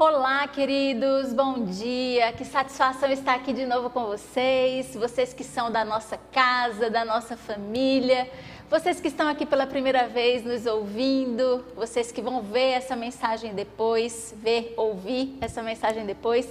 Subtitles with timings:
[0.00, 2.32] Olá, queridos, bom dia.
[2.32, 4.94] Que satisfação estar aqui de novo com vocês.
[4.94, 8.30] Vocês que são da nossa casa, da nossa família,
[8.70, 13.52] vocês que estão aqui pela primeira vez nos ouvindo, vocês que vão ver essa mensagem
[13.54, 16.48] depois, ver, ouvir essa mensagem depois.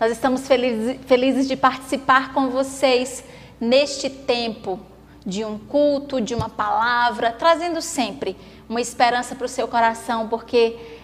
[0.00, 3.22] Nós estamos felizes, felizes de participar com vocês
[3.60, 4.80] neste tempo
[5.26, 8.34] de um culto, de uma palavra, trazendo sempre
[8.66, 10.97] uma esperança para o seu coração, porque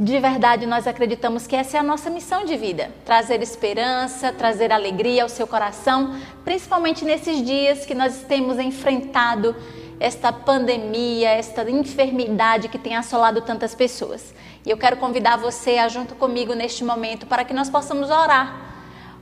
[0.00, 4.72] de verdade nós acreditamos que essa é a nossa missão de vida: trazer esperança, trazer
[4.72, 9.54] alegria ao seu coração, principalmente nesses dias que nós temos enfrentado
[10.00, 14.34] esta pandemia, esta enfermidade que tem assolado tantas pessoas.
[14.64, 18.68] E eu quero convidar você a junto comigo neste momento para que nós possamos orar.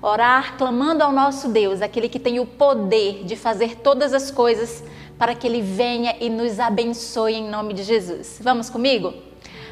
[0.00, 4.84] Orar clamando ao nosso Deus, aquele que tem o poder de fazer todas as coisas,
[5.18, 8.38] para que ele venha e nos abençoe em nome de Jesus.
[8.40, 9.27] Vamos comigo?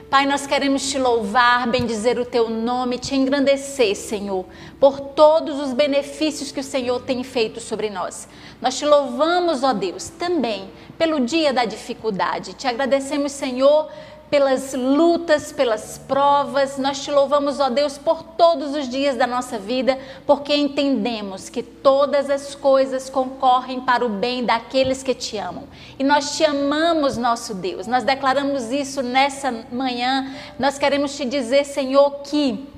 [0.09, 4.46] Pai, nós queremos te louvar, bendizer o teu nome, te engrandecer, Senhor,
[4.79, 8.29] por todos os benefícios que o Senhor tem feito sobre nós.
[8.63, 12.54] Nós te louvamos, ó Deus, também pelo dia da dificuldade.
[12.54, 13.90] Te agradecemos, Senhor,
[14.30, 16.79] pelas lutas, pelas provas.
[16.79, 21.63] Nós te louvamos, ó Deus, por todos os dias da nossa vida, porque entendemos que
[21.63, 25.65] todas as coisas concorrem para o bem daqueles que te amam.
[25.99, 27.87] E nós te amamos, nosso Deus.
[27.87, 30.35] Nós declaramos isso nessa manhã.
[30.59, 32.76] Nós queremos te dizer, Senhor, que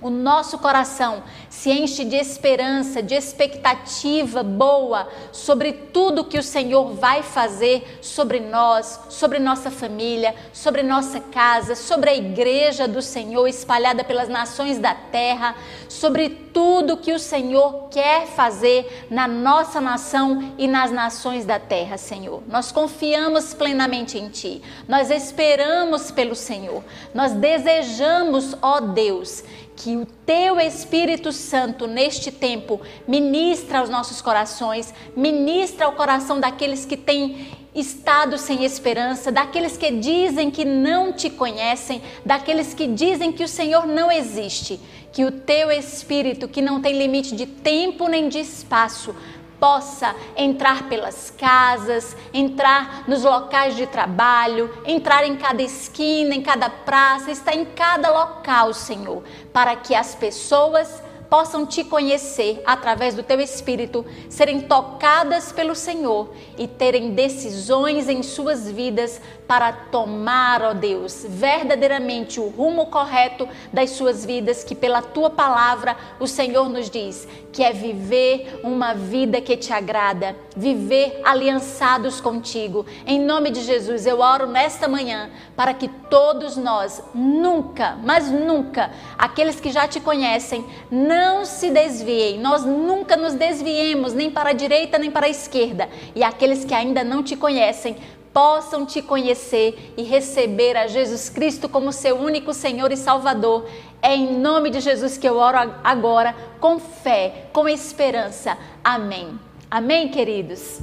[0.00, 6.94] o nosso coração se enche de esperança, de expectativa boa sobre tudo que o Senhor
[6.94, 13.46] vai fazer sobre nós, sobre nossa família, sobre nossa casa, sobre a igreja do Senhor
[13.48, 15.56] espalhada pelas nações da terra,
[15.88, 21.96] sobre tudo que o Senhor quer fazer na nossa nação e nas nações da terra,
[21.96, 22.42] Senhor.
[22.46, 29.42] Nós confiamos plenamente em Ti, nós esperamos pelo Senhor, nós desejamos, ó Deus,
[29.78, 36.84] que o teu Espírito Santo neste tempo ministra aos nossos corações, ministra ao coração daqueles
[36.84, 43.30] que têm estado sem esperança, daqueles que dizem que não te conhecem, daqueles que dizem
[43.30, 44.80] que o Senhor não existe.
[45.12, 49.14] Que o teu Espírito, que não tem limite de tempo nem de espaço,
[49.58, 56.70] possa entrar pelas casas, entrar nos locais de trabalho, entrar em cada esquina, em cada
[56.70, 63.22] praça, estar em cada local, Senhor, para que as pessoas possam te conhecer através do
[63.22, 70.72] teu espírito, serem tocadas pelo Senhor e terem decisões em suas vidas para tomar, ó
[70.72, 76.88] Deus, verdadeiramente o rumo correto das suas vidas, que pela tua palavra o Senhor nos
[76.88, 82.84] diz que é viver uma vida que te agrada, viver aliançados contigo.
[83.06, 88.90] Em nome de Jesus, eu oro nesta manhã para que todos nós, nunca, mas nunca,
[89.16, 94.54] aqueles que já te conhecem, não se desviem, nós nunca nos desviemos nem para a
[94.54, 95.88] direita nem para a esquerda.
[96.14, 97.96] E aqueles que ainda não te conhecem,
[98.32, 103.66] possam te conhecer e receber a Jesus Cristo como seu único Senhor e Salvador.
[104.00, 108.56] É em nome de Jesus que eu oro agora, com fé, com esperança.
[108.82, 109.38] Amém.
[109.70, 110.80] Amém, queridos?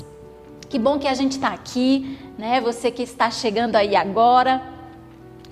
[0.70, 2.60] Que bom que a gente está aqui, né?
[2.62, 4.62] Você que está chegando aí agora.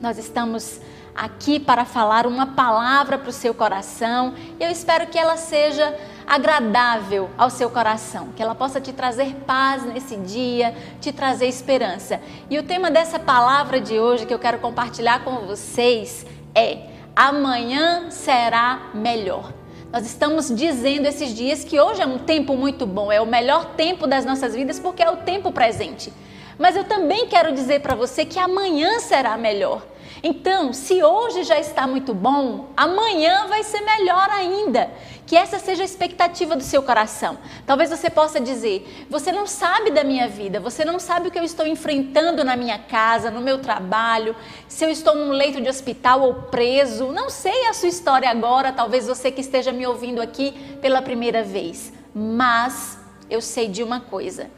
[0.01, 0.81] Nós estamos
[1.15, 4.33] aqui para falar uma palavra para o seu coração.
[4.59, 9.83] Eu espero que ela seja agradável ao seu coração, que ela possa te trazer paz
[9.83, 12.21] nesse dia, te trazer esperança.
[12.49, 16.25] E o tema dessa palavra de hoje que eu quero compartilhar com vocês
[16.55, 16.79] é:
[17.15, 19.53] amanhã será melhor.
[19.91, 23.75] Nós estamos dizendo esses dias que hoje é um tempo muito bom, é o melhor
[23.75, 26.11] tempo das nossas vidas porque é o tempo presente.
[26.57, 29.83] Mas eu também quero dizer para você que amanhã será melhor.
[30.25, 34.89] Então, se hoje já está muito bom, amanhã vai ser melhor ainda.
[35.27, 37.37] Que essa seja a expectativa do seu coração.
[37.65, 41.37] Talvez você possa dizer: você não sabe da minha vida, você não sabe o que
[41.37, 44.33] eu estou enfrentando na minha casa, no meu trabalho,
[44.65, 47.11] se eu estou num leito de hospital ou preso.
[47.11, 51.43] Não sei a sua história agora, talvez você que esteja me ouvindo aqui pela primeira
[51.43, 51.91] vez.
[52.15, 52.97] Mas
[53.29, 54.49] eu sei de uma coisa: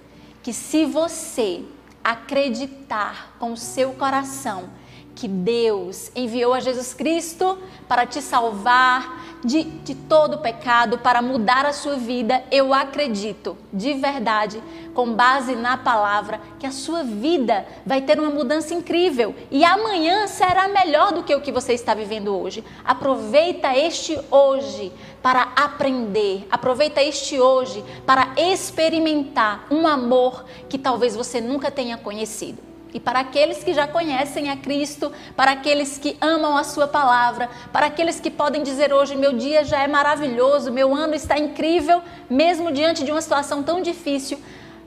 [0.43, 1.63] que se você
[2.03, 4.69] acreditar com o seu coração,
[5.15, 7.57] que Deus enviou a Jesus Cristo
[7.87, 13.93] para te salvar de, de todo pecado, para mudar a sua vida, eu acredito de
[13.93, 14.61] verdade,
[14.93, 20.25] com base na palavra, que a sua vida vai ter uma mudança incrível e amanhã
[20.25, 22.63] será melhor do que o que você está vivendo hoje.
[22.83, 24.91] Aproveita este hoje
[25.21, 32.74] para aprender, aproveita este hoje para experimentar um amor que talvez você nunca tenha conhecido.
[32.95, 37.49] E para aqueles que já conhecem a Cristo, para aqueles que amam a Sua palavra,
[37.73, 42.01] para aqueles que podem dizer hoje: meu dia já é maravilhoso, meu ano está incrível,
[42.29, 44.39] mesmo diante de uma situação tão difícil,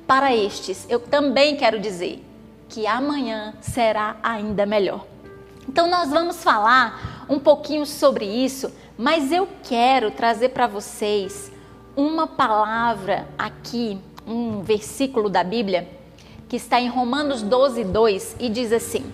[0.07, 2.25] para estes, eu também quero dizer
[2.67, 5.05] que amanhã será ainda melhor.
[5.69, 11.53] Então, nós vamos falar um pouquinho sobre isso, mas eu quero trazer para vocês
[11.95, 15.98] uma palavra aqui, um versículo da Bíblia,
[16.49, 19.13] que está em Romanos 12, 2 e diz assim: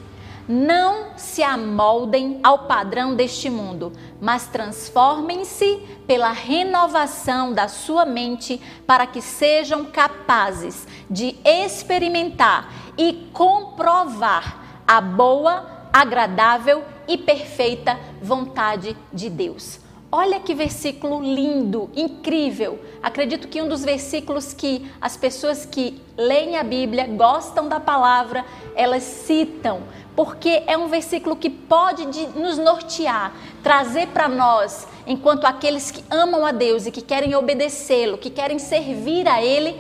[0.49, 9.07] Não se amoldem ao padrão deste mundo, mas transformem-se pela renovação da sua mente para
[9.07, 19.84] que sejam capazes de experimentar e comprovar a boa, agradável e perfeita vontade de Deus.
[20.17, 22.79] Olha que versículo lindo, incrível.
[23.03, 28.45] Acredito que um dos versículos que as pessoas que leem a Bíblia, gostam da palavra,
[28.77, 29.83] elas citam,
[30.15, 32.07] porque é um versículo que pode
[32.39, 38.17] nos nortear, trazer para nós, enquanto aqueles que amam a Deus e que querem obedecê-lo,
[38.17, 39.77] que querem servir a Ele,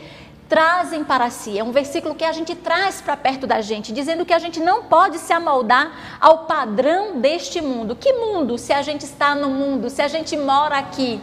[0.48, 1.58] trazem para si.
[1.58, 4.60] É um versículo que a gente traz para perto da gente, dizendo que a gente
[4.60, 7.96] não pode se amoldar ao padrão deste mundo.
[7.96, 8.58] Que mundo?
[8.58, 11.20] Se a gente está no mundo, se a gente mora aqui,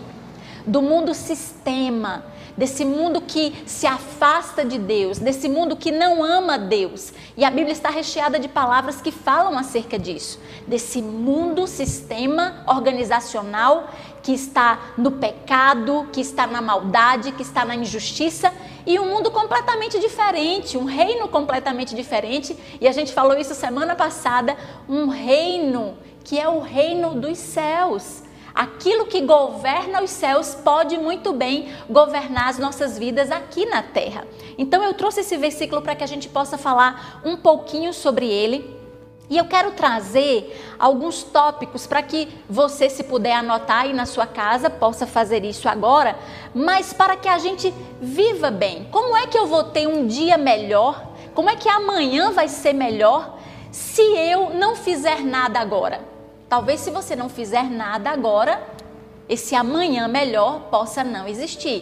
[0.66, 2.24] do mundo sistema,
[2.62, 7.12] desse mundo que se afasta de Deus, desse mundo que não ama Deus.
[7.36, 13.90] E a Bíblia está recheada de palavras que falam acerca disso, desse mundo sistema organizacional
[14.22, 18.54] que está no pecado, que está na maldade, que está na injustiça
[18.86, 22.56] e um mundo completamente diferente, um reino completamente diferente.
[22.80, 24.56] E a gente falou isso semana passada,
[24.88, 28.22] um reino que é o reino dos céus.
[28.54, 34.28] Aquilo que governa os céus pode muito bem governar as nossas vidas aqui na terra.
[34.58, 38.80] Então eu trouxe esse versículo para que a gente possa falar um pouquinho sobre ele.
[39.30, 44.28] E eu quero trazer alguns tópicos para que você, se puder anotar aí na sua
[44.28, 46.18] casa, possa fazer isso agora,
[46.54, 48.90] mas para que a gente viva bem.
[48.92, 51.02] Como é que eu vou ter um dia melhor?
[51.34, 53.40] Como é que amanhã vai ser melhor
[53.72, 56.11] se eu não fizer nada agora?
[56.52, 58.62] Talvez se você não fizer nada agora,
[59.30, 61.82] esse amanhã melhor possa não existir.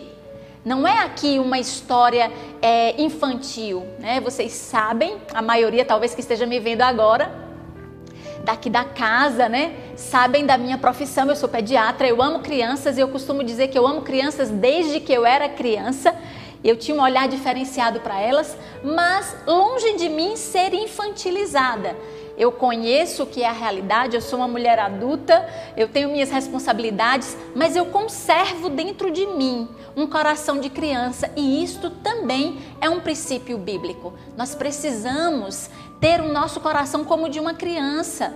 [0.63, 2.31] Não é aqui uma história
[2.62, 4.19] é, infantil, né?
[4.19, 7.31] Vocês sabem, a maioria talvez que esteja me vendo agora,
[8.44, 9.74] daqui da casa, né?
[9.95, 13.80] Sabem da minha profissão, eu sou pediatra, eu amo crianças e eu costumo dizer que
[13.80, 16.13] eu amo crianças desde que eu era criança.
[16.63, 21.95] Eu tinha um olhar diferenciado para elas, mas longe de mim ser infantilizada
[22.39, 25.45] eu conheço o que é a realidade, eu sou uma mulher adulta,
[25.75, 31.62] eu tenho minhas responsabilidades, mas eu conservo dentro de mim um coração de criança e
[31.62, 34.13] isto também é um princípio bíblico.
[34.38, 35.69] Nós precisamos
[36.00, 38.33] ter o nosso coração como de uma criança.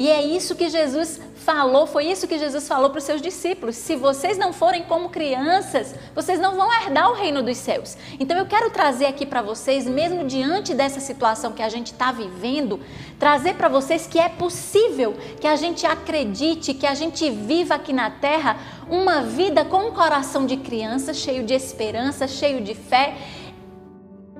[0.00, 3.76] E é isso que Jesus falou, foi isso que Jesus falou para os seus discípulos.
[3.76, 7.98] Se vocês não forem como crianças, vocês não vão herdar o reino dos céus.
[8.18, 12.10] Então eu quero trazer aqui para vocês, mesmo diante dessa situação que a gente está
[12.12, 12.80] vivendo,
[13.18, 17.92] trazer para vocês que é possível que a gente acredite, que a gente viva aqui
[17.92, 18.56] na terra
[18.88, 23.18] uma vida com um coração de criança, cheio de esperança, cheio de fé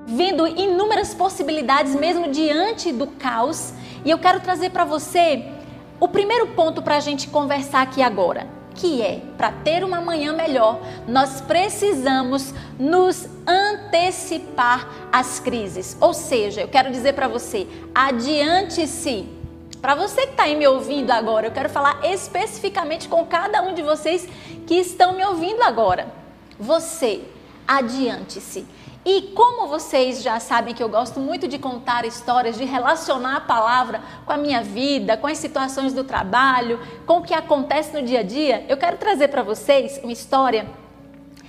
[0.07, 3.73] vendo inúmeras possibilidades mesmo diante do caos.
[4.03, 5.45] E eu quero trazer para você
[6.01, 10.33] o primeiro ponto para a gente conversar aqui agora, que é para ter uma manhã
[10.33, 15.95] melhor, nós precisamos nos antecipar às crises.
[16.01, 19.29] Ou seja, eu quero dizer para você, adiante-se.
[19.79, 23.75] Para você que está aí me ouvindo agora, eu quero falar especificamente com cada um
[23.75, 24.27] de vocês
[24.65, 26.07] que estão me ouvindo agora.
[26.59, 27.21] Você,
[27.67, 28.65] adiante-se.
[29.03, 33.41] E como vocês já sabem que eu gosto muito de contar histórias, de relacionar a
[33.41, 38.05] palavra com a minha vida, com as situações do trabalho, com o que acontece no
[38.05, 40.67] dia a dia, eu quero trazer para vocês uma história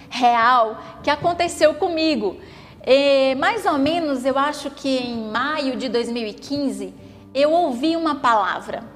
[0.09, 2.38] real que aconteceu comigo.
[2.87, 6.94] E, mais ou menos, eu acho que em maio de 2015,
[7.35, 8.91] eu ouvi uma palavra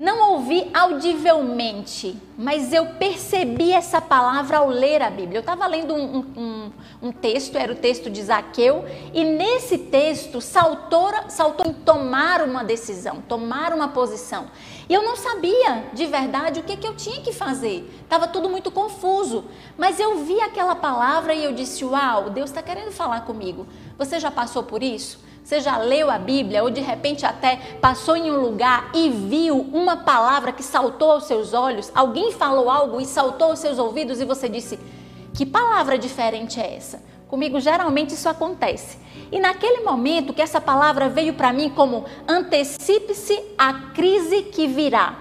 [0.00, 5.36] não ouvi audivelmente, mas eu percebi essa palavra ao ler a Bíblia.
[5.36, 10.40] Eu estava lendo um, um, um, texto, era o texto de Zaqueu, e nesse texto
[10.40, 14.46] saltou, saltou em tomar uma decisão, tomar uma posição.
[14.88, 17.86] E eu não sabia de verdade o que, que eu tinha que fazer.
[18.02, 19.44] Estava tudo muito confuso.
[19.76, 23.66] Mas eu vi aquela palavra e eu disse: Uau, Deus está querendo falar comigo.
[23.98, 25.20] Você já passou por isso?
[25.50, 29.58] Você já leu a Bíblia ou de repente até passou em um lugar e viu
[29.72, 31.90] uma palavra que saltou aos seus olhos?
[31.92, 34.78] Alguém falou algo e saltou aos seus ouvidos e você disse:
[35.34, 37.02] Que palavra diferente é essa?
[37.26, 38.96] Comigo geralmente isso acontece.
[39.32, 45.18] E naquele momento que essa palavra veio para mim como antecipe-se a crise que virá.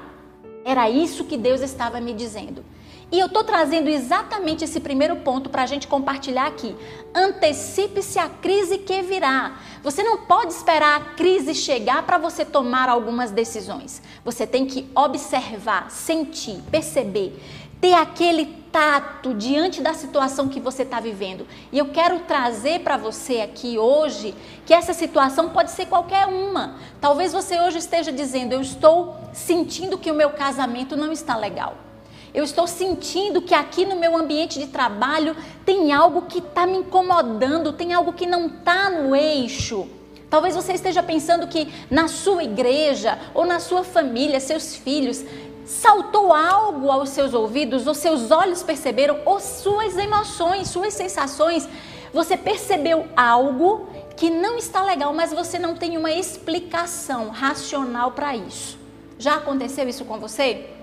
[0.64, 2.64] Era isso que Deus estava me dizendo.
[3.12, 6.76] E eu estou trazendo exatamente esse primeiro ponto para a gente compartilhar aqui.
[7.14, 9.58] Antecipe-se a crise que virá.
[9.82, 14.00] Você não pode esperar a crise chegar para você tomar algumas decisões.
[14.24, 17.42] Você tem que observar, sentir, perceber,
[17.82, 21.48] ter aquele tato diante da situação que você está vivendo.
[21.72, 24.36] E eu quero trazer para você aqui hoje
[24.68, 26.76] que essa situação pode ser qualquer uma.
[27.02, 31.89] Talvez você hoje esteja dizendo: Eu estou sentindo que o meu casamento não está legal.
[32.34, 36.78] Eu estou sentindo que aqui no meu ambiente de trabalho tem algo que está me
[36.78, 39.88] incomodando, tem algo que não está no eixo.
[40.30, 45.24] Talvez você esteja pensando que na sua igreja ou na sua família, seus filhos,
[45.66, 51.68] saltou algo aos seus ouvidos, ou seus olhos perceberam, ou suas emoções, suas sensações.
[52.14, 58.36] Você percebeu algo que não está legal, mas você não tem uma explicação racional para
[58.36, 58.78] isso.
[59.18, 60.79] Já aconteceu isso com você?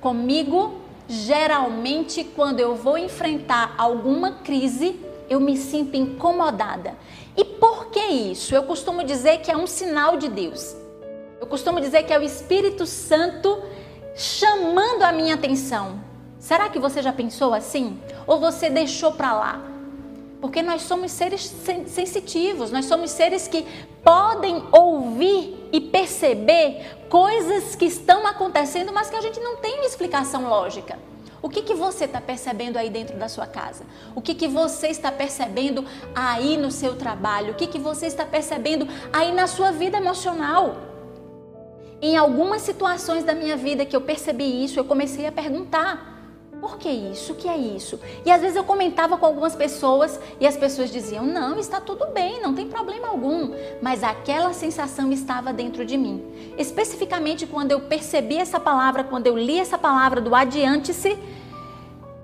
[0.00, 0.74] Comigo,
[1.08, 6.94] geralmente, quando eu vou enfrentar alguma crise, eu me sinto incomodada.
[7.36, 8.54] E por que isso?
[8.54, 10.76] Eu costumo dizer que é um sinal de Deus.
[11.40, 13.62] Eu costumo dizer que é o Espírito Santo
[14.14, 16.00] chamando a minha atenção.
[16.38, 18.00] Será que você já pensou assim?
[18.26, 19.62] Ou você deixou para lá?
[20.40, 21.52] Porque nós somos seres
[21.86, 23.66] sensitivos, nós somos seres que
[24.04, 30.48] podem ouvir e perceber coisas que estão acontecendo, mas que a gente não tem explicação
[30.48, 30.98] lógica.
[31.40, 33.84] O que, que você está percebendo aí dentro da sua casa?
[34.14, 37.52] O que, que você está percebendo aí no seu trabalho?
[37.52, 40.76] O que, que você está percebendo aí na sua vida emocional?
[42.02, 46.17] Em algumas situações da minha vida que eu percebi isso, eu comecei a perguntar.
[46.60, 47.32] Por que isso?
[47.32, 48.00] O que é isso?
[48.24, 52.06] E às vezes eu comentava com algumas pessoas e as pessoas diziam: Não, está tudo
[52.06, 53.54] bem, não tem problema algum.
[53.80, 56.24] Mas aquela sensação estava dentro de mim.
[56.58, 61.16] Especificamente quando eu percebi essa palavra, quando eu li essa palavra do adiante-se,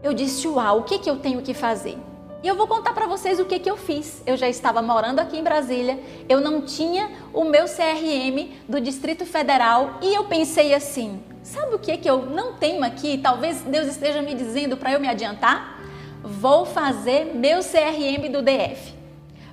[0.03, 1.97] eu disse: Uau, o que, que eu tenho que fazer?
[2.43, 4.23] E eu vou contar para vocês o que, que eu fiz.
[4.27, 5.99] Eu já estava morando aqui em Brasília,
[6.29, 11.79] eu não tinha o meu CRM do Distrito Federal e eu pensei assim: Sabe o
[11.79, 13.19] que que eu não tenho aqui?
[13.19, 15.79] Talvez Deus esteja me dizendo para eu me adiantar.
[16.23, 18.95] Vou fazer meu CRM do DF.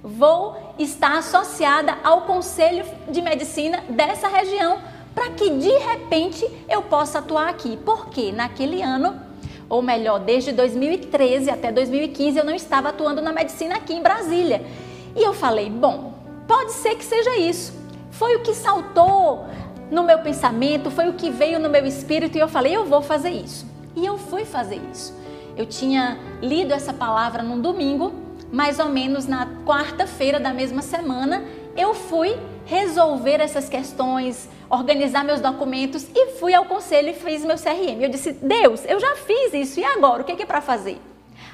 [0.01, 4.79] Vou estar associada ao Conselho de Medicina dessa região
[5.13, 7.77] para que de repente eu possa atuar aqui.
[7.83, 9.19] Porque naquele ano,
[9.67, 14.65] ou melhor, desde 2013 até 2015, eu não estava atuando na medicina aqui em Brasília.
[15.13, 16.13] E eu falei, bom,
[16.47, 17.81] pode ser que seja isso.
[18.11, 19.45] Foi o que saltou
[19.91, 23.01] no meu pensamento, foi o que veio no meu espírito e eu falei, eu vou
[23.01, 23.69] fazer isso.
[23.95, 25.13] E eu fui fazer isso.
[25.57, 28.13] Eu tinha lido essa palavra num domingo,
[28.51, 31.43] mais ou menos na quarta-feira da mesma semana,
[31.75, 37.57] eu fui resolver essas questões, organizar meus documentos e fui ao conselho e fiz meu
[37.57, 38.01] CRM.
[38.01, 40.21] Eu disse: Deus, eu já fiz isso e agora?
[40.21, 40.99] O que é para fazer?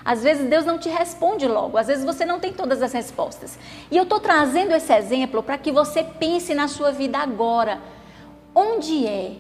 [0.06, 3.58] Às vezes Deus não te responde logo, às vezes você não tem todas as respostas.
[3.92, 7.82] E eu estou trazendo esse exemplo para que você pense na sua vida agora
[8.60, 9.36] Onde é?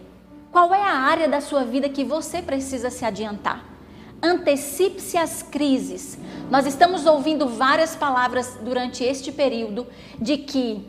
[0.51, 3.65] Qual é a área da sua vida que você precisa se adiantar?
[4.21, 6.19] Antecipe-se às crises.
[6.51, 9.87] Nós estamos ouvindo várias palavras durante este período
[10.21, 10.85] de que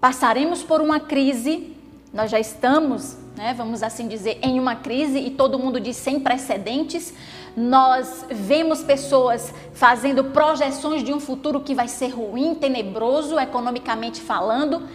[0.00, 1.76] passaremos por uma crise,
[2.10, 6.18] nós já estamos, né, vamos assim dizer, em uma crise e todo mundo diz sem
[6.20, 7.12] precedentes.
[7.54, 14.88] Nós vemos pessoas fazendo projeções de um futuro que vai ser ruim, tenebroso, economicamente falando.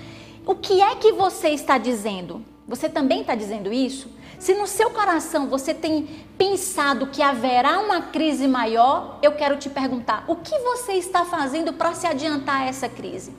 [0.43, 2.43] O que é que você está dizendo?
[2.67, 4.09] Você também está dizendo isso?
[4.39, 9.69] Se no seu coração você tem pensado que haverá uma crise maior, eu quero te
[9.69, 13.33] perguntar: o que você está fazendo para se adiantar a essa crise?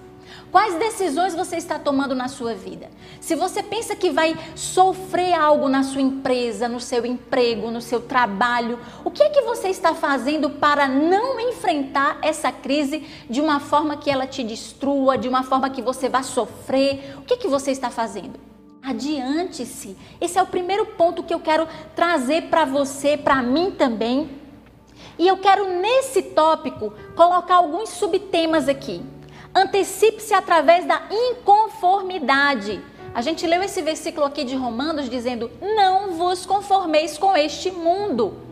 [0.50, 2.88] Quais decisões você está tomando na sua vida?
[3.20, 8.00] Se você pensa que vai sofrer algo na sua empresa, no seu emprego, no seu
[8.00, 13.58] trabalho, o que é que você está fazendo para não enfrentar essa crise de uma
[13.58, 17.16] forma que ela te destrua, de uma forma que você vá sofrer?
[17.18, 18.53] O que é que você está fazendo?
[18.84, 19.96] Adiante-se.
[20.20, 24.30] Esse é o primeiro ponto que eu quero trazer para você, para mim também.
[25.18, 29.02] E eu quero nesse tópico colocar alguns subtemas aqui.
[29.54, 32.82] Antecipe-se através da inconformidade.
[33.14, 38.43] A gente leu esse versículo aqui de Romanos dizendo: Não vos conformeis com este mundo.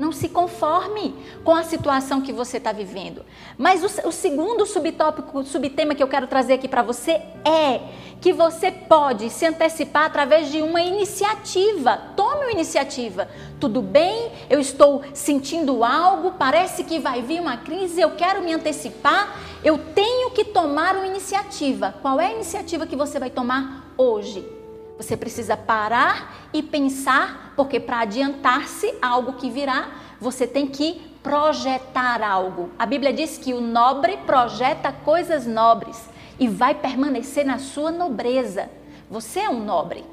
[0.00, 1.14] Não se conforme
[1.44, 3.22] com a situação que você está vivendo.
[3.58, 7.82] Mas o, o, segundo subtópico, subtema que eu quero trazer aqui para você é
[8.18, 11.98] que você pode se antecipar através de uma iniciativa.
[12.16, 13.28] Tome uma iniciativa.
[13.60, 18.54] Tudo bem, eu estou sentindo algo, parece que vai vir uma crise, eu quero me
[18.54, 21.94] antecipar, eu tenho que tomar uma iniciativa.
[22.00, 24.59] Qual é a iniciativa que você vai tomar hoje?
[25.00, 29.88] Você precisa parar e pensar, porque para adiantar-se algo que virá,
[30.20, 32.68] você tem que projetar algo.
[32.78, 35.98] A Bíblia diz que o nobre projeta coisas nobres
[36.38, 38.68] e vai permanecer na sua nobreza.
[39.10, 40.04] Você é um nobre.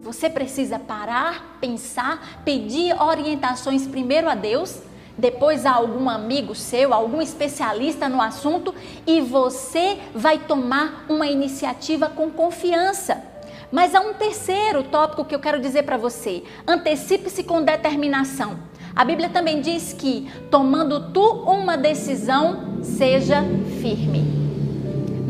[0.00, 4.80] Você precisa parar, pensar, pedir orientações primeiro a Deus,
[5.18, 8.74] depois a algum amigo seu, algum especialista no assunto
[9.06, 13.28] e você vai tomar uma iniciativa com confiança.
[13.70, 18.58] Mas há um terceiro tópico que eu quero dizer para você: antecipe-se com determinação.
[18.94, 23.42] A Bíblia também diz que, tomando tu uma decisão, seja
[23.80, 24.39] firme.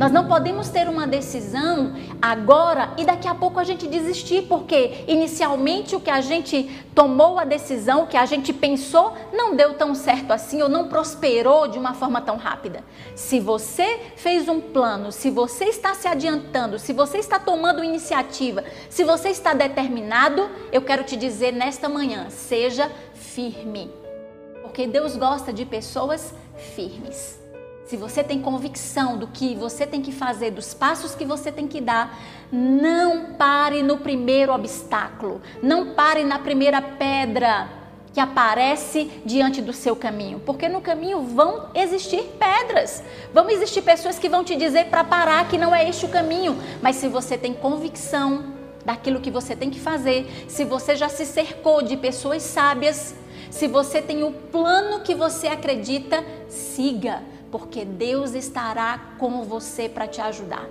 [0.01, 1.93] Nós não podemos ter uma decisão
[2.23, 7.39] agora e daqui a pouco a gente desistir, porque inicialmente o que a gente tomou
[7.39, 11.69] a decisão, o que a gente pensou, não deu tão certo assim ou não prosperou
[11.69, 12.83] de uma forma tão rápida.
[13.15, 18.65] Se você fez um plano, se você está se adiantando, se você está tomando iniciativa,
[18.89, 23.91] se você está determinado, eu quero te dizer nesta manhã, seja firme.
[24.63, 26.35] Porque Deus gosta de pessoas
[26.75, 27.40] firmes
[27.91, 31.67] se você tem convicção do que você tem que fazer, dos passos que você tem
[31.67, 32.17] que dar,
[32.53, 37.69] não pare no primeiro obstáculo, não pare na primeira pedra
[38.15, 43.03] que aparece diante do seu caminho, porque no caminho vão existir pedras,
[43.35, 46.57] vão existir pessoas que vão te dizer para parar que não é este o caminho,
[46.81, 48.55] mas se você tem convicção
[48.85, 53.17] daquilo que você tem que fazer, se você já se cercou de pessoas sábias,
[53.51, 57.21] se você tem o plano que você acredita, siga
[57.51, 60.67] porque Deus estará com você para te ajudar.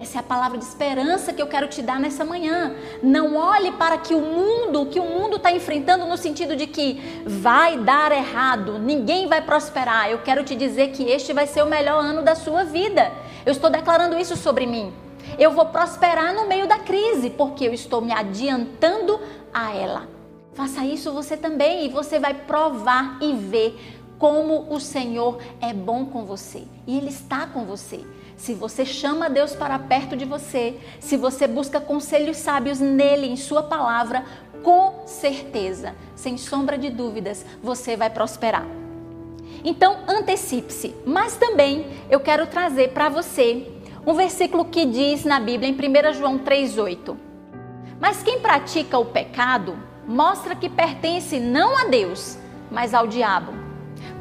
[0.00, 2.72] Essa é a palavra de esperança que eu quero te dar nessa manhã.
[3.02, 7.00] Não olhe para que o mundo, que o mundo está enfrentando no sentido de que
[7.26, 10.08] vai dar errado, ninguém vai prosperar.
[10.08, 13.10] Eu quero te dizer que este vai ser o melhor ano da sua vida.
[13.44, 14.92] Eu estou declarando isso sobre mim.
[15.36, 19.20] Eu vou prosperar no meio da crise, porque eu estou me adiantando
[19.52, 20.18] a ela.
[20.54, 26.04] Faça isso você também e você vai provar e ver como o Senhor é bom
[26.06, 28.04] com você e Ele está com você.
[28.36, 33.36] Se você chama Deus para perto de você, se você busca conselhos sábios nele, em
[33.36, 34.24] Sua palavra,
[34.62, 38.66] com certeza, sem sombra de dúvidas, você vai prosperar.
[39.64, 40.94] Então, antecipe-se.
[41.04, 43.66] Mas também eu quero trazer para você
[44.06, 47.16] um versículo que diz na Bíblia, em 1 João 3,8:
[48.00, 49.76] Mas quem pratica o pecado
[50.06, 52.38] mostra que pertence não a Deus,
[52.70, 53.67] mas ao diabo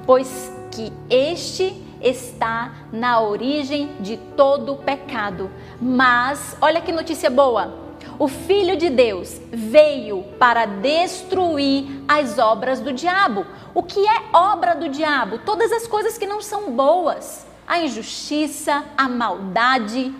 [0.08, 5.52] pois que este está na origem de todo pecado.
[5.82, 7.86] Mas, olha que notícia boa!
[8.18, 13.46] O Filho de Deus veio para destruir as obras do diabo.
[13.76, 15.40] O que é obra do diabo?
[15.40, 17.46] Todas as coisas que não são boas.
[17.68, 20.12] A injustiça, a maldade,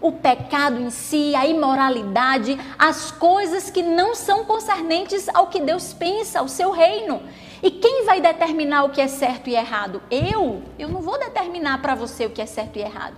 [0.00, 5.92] o pecado em si, a imoralidade, as coisas que não são concernentes ao que Deus
[5.92, 7.22] pensa, ao seu reino.
[7.62, 10.00] E quem vai determinar o que é certo e errado?
[10.10, 10.62] Eu?
[10.78, 13.16] Eu não vou determinar para você o que é certo e errado.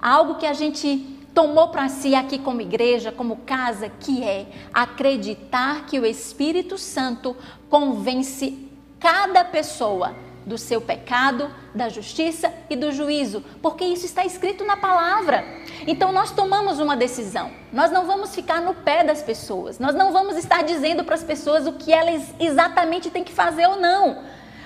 [0.00, 5.86] Algo que a gente tomou para si aqui como igreja, como casa, que é acreditar
[5.86, 7.36] que o Espírito Santo
[7.68, 14.64] convence cada pessoa do seu pecado, da justiça e do juízo, porque isso está escrito
[14.64, 15.44] na palavra.
[15.86, 17.50] Então nós tomamos uma decisão.
[17.72, 19.78] Nós não vamos ficar no pé das pessoas.
[19.78, 23.66] Nós não vamos estar dizendo para as pessoas o que elas exatamente têm que fazer
[23.66, 24.18] ou não.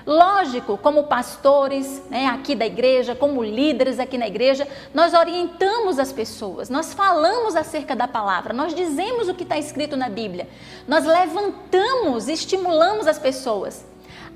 [0.06, 6.12] Lógico, como pastores né, aqui da igreja, como líderes aqui na igreja, nós orientamos as
[6.12, 10.46] pessoas, nós falamos acerca da palavra, nós dizemos o que está escrito na Bíblia,
[10.86, 13.82] nós levantamos, estimulamos as pessoas.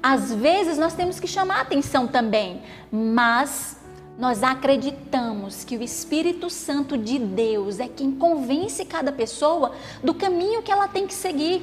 [0.02, 3.76] Às vezes nós temos que chamar atenção também, mas
[4.18, 10.62] nós acreditamos que o Espírito Santo de Deus é quem convence cada pessoa do caminho
[10.62, 11.62] que ela tem que seguir.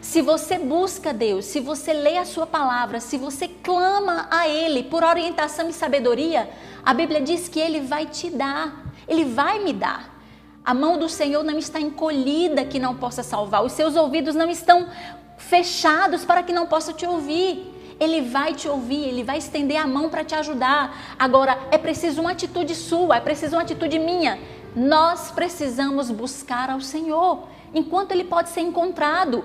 [0.00, 4.84] Se você busca Deus, se você lê a sua palavra, se você clama a Ele
[4.84, 6.48] por orientação e sabedoria,
[6.84, 10.16] a Bíblia diz que Ele vai te dar, Ele vai me dar.
[10.64, 14.50] A mão do Senhor não está encolhida que não possa salvar, os seus ouvidos não
[14.50, 14.86] estão
[15.38, 17.74] fechados para que não possa te ouvir.
[17.98, 21.16] Ele vai te ouvir, ele vai estender a mão para te ajudar.
[21.18, 24.38] Agora, é preciso uma atitude sua, é preciso uma atitude minha.
[24.76, 29.44] Nós precisamos buscar ao Senhor enquanto ele pode ser encontrado.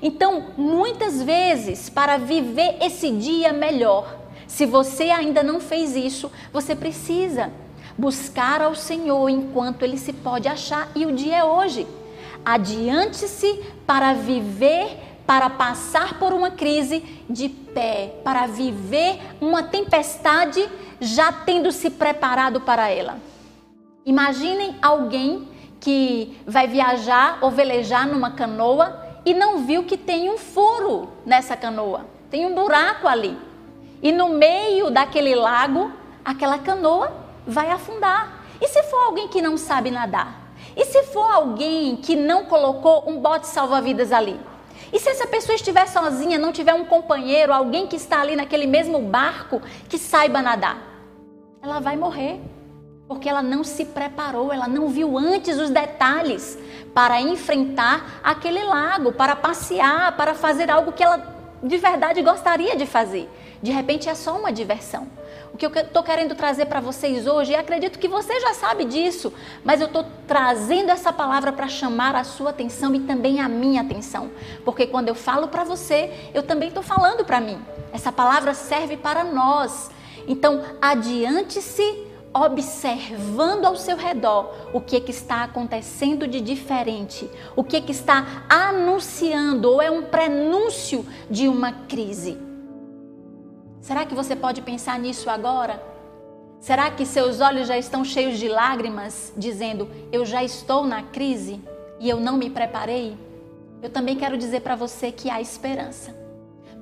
[0.00, 6.74] Então, muitas vezes, para viver esse dia melhor, se você ainda não fez isso, você
[6.74, 7.50] precisa
[7.96, 11.86] buscar ao Senhor enquanto ele se pode achar e o dia é hoje.
[12.44, 14.98] Adiante-se para viver,
[15.32, 20.68] para passar por uma crise de pé, para viver uma tempestade
[21.00, 23.16] já tendo se preparado para ela.
[24.04, 25.48] Imaginem alguém
[25.80, 31.56] que vai viajar ou velejar numa canoa e não viu que tem um furo nessa
[31.56, 33.34] canoa, tem um buraco ali.
[34.02, 35.90] E no meio daquele lago,
[36.22, 37.10] aquela canoa
[37.46, 38.44] vai afundar.
[38.60, 40.52] E se for alguém que não sabe nadar?
[40.76, 44.38] E se for alguém que não colocou um bote salva-vidas ali?
[44.92, 48.66] E se essa pessoa estiver sozinha, não tiver um companheiro, alguém que está ali naquele
[48.66, 50.78] mesmo barco que saiba nadar?
[51.62, 52.40] Ela vai morrer.
[53.08, 56.58] Porque ela não se preparou, ela não viu antes os detalhes
[56.94, 62.86] para enfrentar aquele lago, para passear, para fazer algo que ela de verdade gostaria de
[62.86, 63.28] fazer.
[63.62, 65.08] De repente é só uma diversão.
[65.52, 68.86] O que eu estou querendo trazer para vocês hoje, e acredito que você já sabe
[68.86, 73.48] disso, mas eu estou trazendo essa palavra para chamar a sua atenção e também a
[73.48, 74.30] minha atenção.
[74.64, 77.58] Porque quando eu falo para você, eu também estou falando para mim.
[77.92, 79.90] Essa palavra serve para nós.
[80.26, 87.78] Então, adiante-se observando ao seu redor o que, que está acontecendo de diferente, o que,
[87.82, 92.51] que está anunciando ou é um prenúncio de uma crise.
[93.82, 95.82] Será que você pode pensar nisso agora?
[96.60, 101.60] Será que seus olhos já estão cheios de lágrimas, dizendo: Eu já estou na crise
[101.98, 103.18] e eu não me preparei?
[103.82, 106.14] Eu também quero dizer para você que há esperança.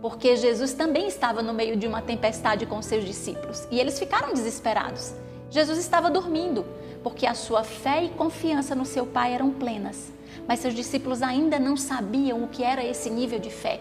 [0.03, 4.35] Porque Jesus também estava no meio de uma tempestade com seus discípulos e eles ficaram
[4.35, 5.15] desesperados.
[5.49, 6.67] Jesus estava dormindo,
[7.03, 10.13] porque a sua fé e confiança no seu Pai eram plenas.
[10.47, 13.81] Mas seus discípulos ainda não sabiam o que era esse nível de fé.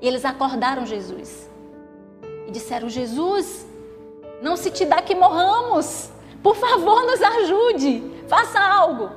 [0.00, 1.48] E eles acordaram Jesus
[2.48, 3.66] e disseram: Jesus,
[4.42, 6.10] não se te dá que morramos.
[6.42, 8.02] Por favor, nos ajude.
[8.26, 9.10] Faça algo.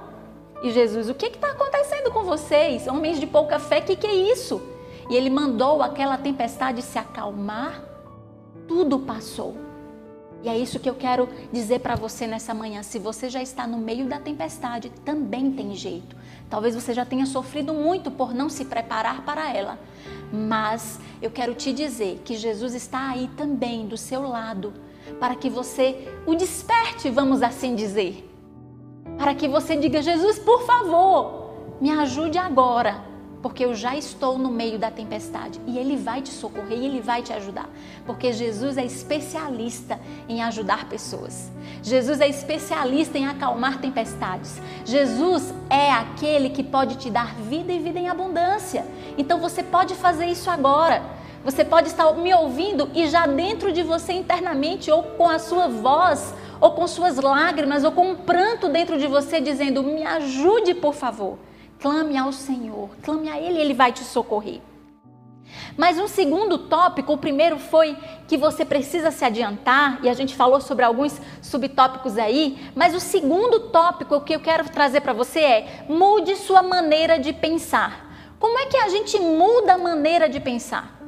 [0.61, 2.85] E Jesus, o que está acontecendo com vocês?
[2.87, 4.61] Homens de pouca fé, o que, que é isso?
[5.09, 7.81] E ele mandou aquela tempestade se acalmar.
[8.67, 9.55] Tudo passou.
[10.43, 12.83] E é isso que eu quero dizer para você nessa manhã.
[12.83, 16.15] Se você já está no meio da tempestade, também tem jeito.
[16.49, 19.79] Talvez você já tenha sofrido muito por não se preparar para ela.
[20.31, 24.73] Mas eu quero te dizer que Jesus está aí também do seu lado,
[25.19, 28.27] para que você o desperte, vamos assim dizer.
[29.17, 33.10] Para que você diga: Jesus, por favor, me ajude agora
[33.41, 37.01] porque eu já estou no meio da tempestade e Ele vai te socorrer e Ele
[37.01, 37.69] vai te ajudar,
[38.05, 39.99] porque Jesus é especialista
[40.29, 41.51] em ajudar pessoas.
[41.81, 44.61] Jesus é especialista em acalmar tempestades.
[44.85, 48.85] Jesus é aquele que pode te dar vida e vida em abundância.
[49.17, 51.01] Então você pode fazer isso agora.
[51.43, 55.67] Você pode estar me ouvindo e já dentro de você internamente, ou com a sua
[55.67, 60.75] voz, ou com suas lágrimas, ou com um pranto dentro de você, dizendo: Me ajude,
[60.75, 61.39] por favor.
[61.81, 64.61] Clame ao Senhor, clame a Ele, Ele vai te socorrer.
[65.75, 70.35] Mas um segundo tópico, o primeiro foi que você precisa se adiantar, e a gente
[70.35, 75.39] falou sobre alguns subtópicos aí, mas o segundo tópico que eu quero trazer para você
[75.39, 78.09] é: mude sua maneira de pensar.
[78.39, 80.99] Como é que a gente muda a maneira de pensar?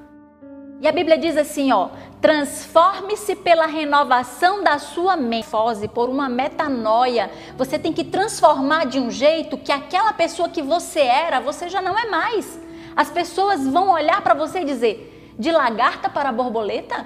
[0.81, 1.89] E a Bíblia diz assim, ó:
[2.23, 5.45] transforme-se pela renovação da sua mente,
[5.93, 7.29] por uma metanoia.
[7.57, 11.81] Você tem que transformar de um jeito que aquela pessoa que você era, você já
[11.81, 12.57] não é mais.
[12.95, 17.05] As pessoas vão olhar para você e dizer: de lagarta para borboleta?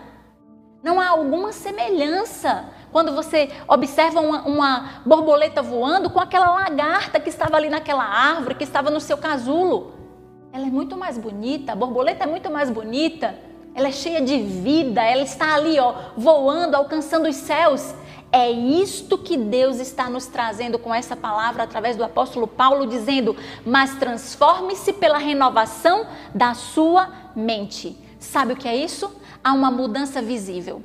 [0.83, 7.29] Não há alguma semelhança quando você observa uma, uma, borboleta voando com aquela lagarta que
[7.29, 9.93] estava ali naquela árvore, que estava no seu casulo.
[10.53, 13.47] Ela é muito mais bonita, a borboleta é muito mais bonita
[13.77, 17.93] ela é cheia de vida, ela está ali, ó, voando, alcançando os céus.
[18.31, 23.37] É isto que Deus está nos trazendo com essa palavra através do apóstolo Paulo, dizendo:
[23.63, 27.95] Mas transforme-se pela renovação da sua mente.
[28.19, 29.15] Sabe o que é isso?
[29.43, 30.81] Há uma mudança visível.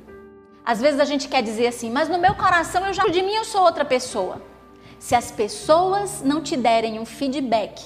[0.63, 3.33] Às vezes a gente quer dizer assim, mas no meu coração eu já de mim
[3.33, 4.39] eu sou outra pessoa.
[4.99, 7.83] Se as pessoas não te derem um feedback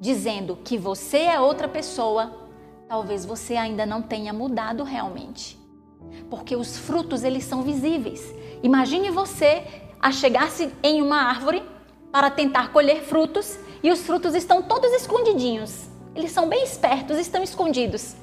[0.00, 2.41] dizendo que você é outra pessoa,
[2.92, 5.58] talvez você ainda não tenha mudado realmente.
[6.28, 8.34] Porque os frutos, eles são visíveis.
[8.62, 9.64] Imagine você
[9.98, 11.62] a chegar-se em uma árvore
[12.12, 15.88] para tentar colher frutos e os frutos estão todos escondidinhos.
[16.14, 18.14] Eles são bem espertos, estão escondidos.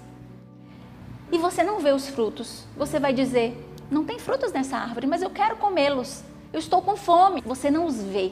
[1.32, 2.68] E você não vê os frutos.
[2.78, 3.58] Você vai dizer:
[3.90, 6.22] "Não tem frutos nessa árvore, mas eu quero comê-los.
[6.54, 7.42] Eu estou com fome".
[7.44, 8.32] Você não os vê.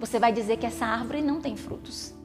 [0.00, 2.15] Você vai dizer que essa árvore não tem frutos.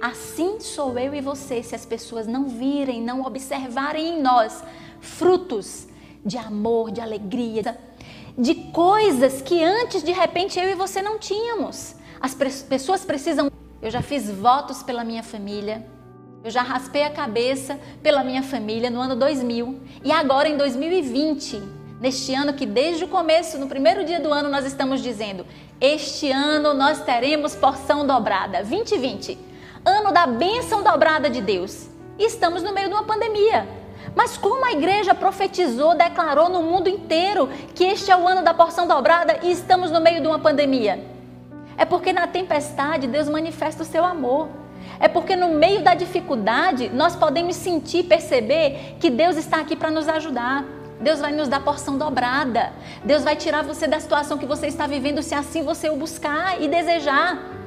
[0.00, 4.62] Assim sou eu e você se as pessoas não virem, não observarem em nós
[5.00, 5.86] frutos
[6.24, 7.78] de amor, de alegria,
[8.36, 11.94] de coisas que antes de repente eu e você não tínhamos.
[12.20, 13.50] As pessoas precisam.
[13.80, 15.86] Eu já fiz votos pela minha família,
[16.44, 21.62] eu já raspei a cabeça pela minha família no ano 2000 e agora em 2020,
[22.00, 25.46] neste ano que desde o começo, no primeiro dia do ano, nós estamos dizendo:
[25.80, 28.58] este ano nós teremos porção dobrada.
[28.58, 29.38] 2020,
[29.84, 31.88] ano da bênção dobrada de Deus.
[32.18, 33.66] E estamos no meio de uma pandemia.
[34.14, 38.52] Mas como a igreja profetizou, declarou no mundo inteiro que este é o ano da
[38.52, 41.04] porção dobrada e estamos no meio de uma pandemia?
[41.76, 44.48] É porque na tempestade Deus manifesta o seu amor.
[44.98, 49.90] É porque no meio da dificuldade nós podemos sentir, perceber que Deus está aqui para
[49.90, 50.64] nos ajudar.
[51.00, 52.72] Deus vai nos dar porção dobrada.
[53.02, 56.60] Deus vai tirar você da situação que você está vivendo se assim você o buscar
[56.60, 57.59] e desejar.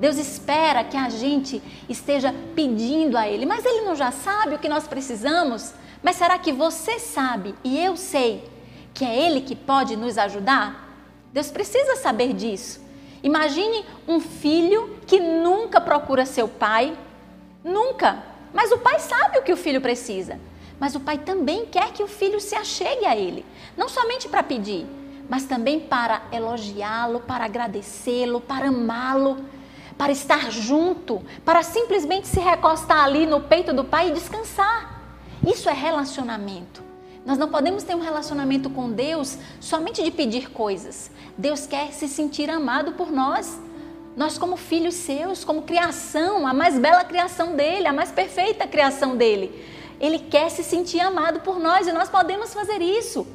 [0.00, 4.58] Deus espera que a gente esteja pedindo a Ele, mas Ele não já sabe o
[4.58, 5.72] que nós precisamos?
[6.02, 8.48] Mas será que você sabe e eu sei
[8.92, 10.84] que é Ele que pode nos ajudar?
[11.32, 12.80] Deus precisa saber disso.
[13.22, 16.96] Imagine um filho que nunca procura seu pai,
[17.64, 18.22] nunca.
[18.52, 20.38] Mas o pai sabe o que o filho precisa.
[20.78, 24.42] Mas o pai também quer que o filho se achegue a ele, não somente para
[24.42, 24.86] pedir,
[25.28, 29.38] mas também para elogiá-lo, para agradecê-lo, para amá-lo,
[29.96, 35.02] para estar junto, para simplesmente se recostar ali no peito do pai e descansar.
[35.46, 36.82] Isso é relacionamento.
[37.24, 41.10] Nós não podemos ter um relacionamento com Deus somente de pedir coisas.
[41.38, 43.58] Deus quer se sentir amado por nós.
[44.16, 49.16] Nós, como filhos seus, como criação, a mais bela criação dele, a mais perfeita criação
[49.16, 49.50] dele.
[50.00, 53.26] Ele quer se sentir amado por nós e nós podemos fazer isso.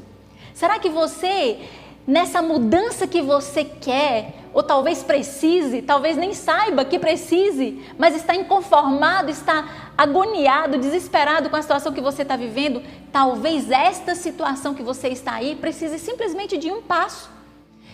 [0.54, 1.60] Será que você,
[2.06, 8.36] nessa mudança que você quer, ou talvez precise, talvez nem saiba que precise, mas está
[8.36, 12.82] inconformado, está agoniado, desesperado com a situação que você está vivendo,
[13.12, 17.30] talvez esta situação que você está aí precise simplesmente de um passo,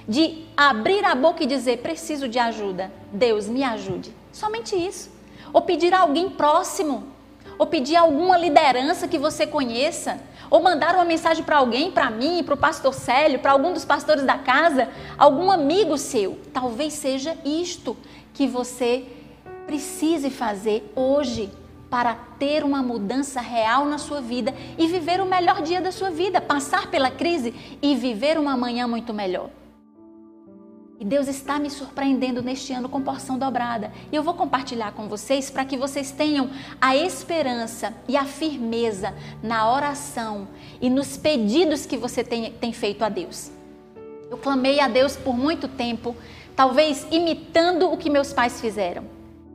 [0.08, 4.14] de abrir a boca e dizer: preciso de ajuda, Deus me ajude.
[4.32, 5.14] Somente isso.
[5.52, 7.04] Ou pedir a alguém próximo,
[7.58, 12.10] ou pedir a alguma liderança que você conheça ou mandar uma mensagem para alguém, para
[12.10, 16.40] mim, para o pastor Célio, para algum dos pastores da casa, algum amigo seu.
[16.54, 17.96] Talvez seja isto
[18.34, 19.06] que você
[19.66, 21.52] precise fazer hoje
[21.90, 26.10] para ter uma mudança real na sua vida e viver o melhor dia da sua
[26.10, 29.50] vida, passar pela crise e viver uma manhã muito melhor.
[30.98, 33.92] E Deus está me surpreendendo neste ano com porção dobrada.
[34.12, 39.14] E eu vou compartilhar com vocês para que vocês tenham a esperança e a firmeza
[39.44, 40.48] na oração
[40.80, 43.52] e nos pedidos que você tem, tem feito a Deus.
[44.32, 46.16] Eu clamei a Deus por muito tempo,
[46.56, 49.04] talvez imitando o que meus pais fizeram.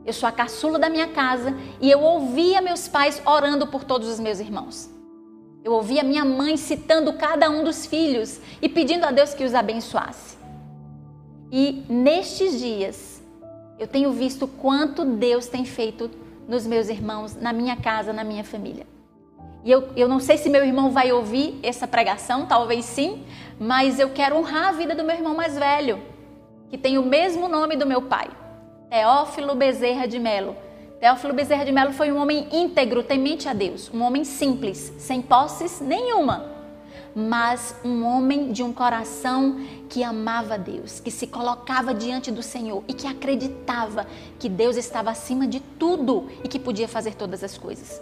[0.05, 4.07] Eu sou a caçula da minha casa e eu ouvia meus pais orando por todos
[4.07, 4.89] os meus irmãos.
[5.63, 9.53] Eu ouvia minha mãe citando cada um dos filhos e pedindo a Deus que os
[9.53, 10.40] abençoasse.
[11.51, 13.21] E nestes dias,
[13.77, 16.09] eu tenho visto quanto Deus tem feito
[16.47, 18.87] nos meus irmãos, na minha casa, na minha família.
[19.65, 23.25] E eu, eu não sei se meu irmão vai ouvir essa pregação, talvez sim,
[23.59, 25.99] mas eu quero honrar a vida do meu irmão mais velho,
[26.69, 28.29] que tem o mesmo nome do meu pai,
[28.89, 30.55] Teófilo Bezerra de Melo.
[31.01, 35.21] Teófilo Bezerra de Melo foi um homem íntegro, temente a Deus, um homem simples, sem
[35.21, 36.60] posses nenhuma
[37.15, 42.83] mas um homem de um coração que amava Deus, que se colocava diante do Senhor
[42.87, 44.07] e que acreditava
[44.39, 48.01] que Deus estava acima de tudo e que podia fazer todas as coisas.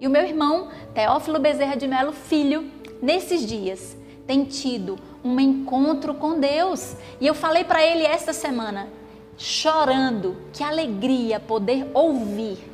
[0.00, 6.14] E o meu irmão, Teófilo Bezerra de Melo, filho, nesses dias tem tido um encontro
[6.14, 6.96] com Deus.
[7.20, 8.88] E eu falei para ele esta semana,
[9.36, 12.71] chorando, que alegria poder ouvir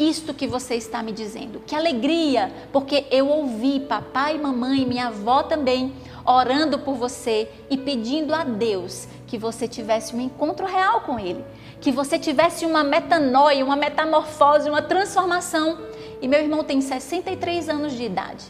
[0.00, 1.60] isto que você está me dizendo.
[1.66, 5.92] Que alegria, porque eu ouvi papai, mamãe, minha avó também
[6.24, 11.44] orando por você e pedindo a Deus que você tivesse um encontro real com Ele,
[11.80, 15.78] que você tivesse uma metanoia, uma metamorfose, uma transformação.
[16.20, 18.44] E meu irmão tem 63 anos de idade.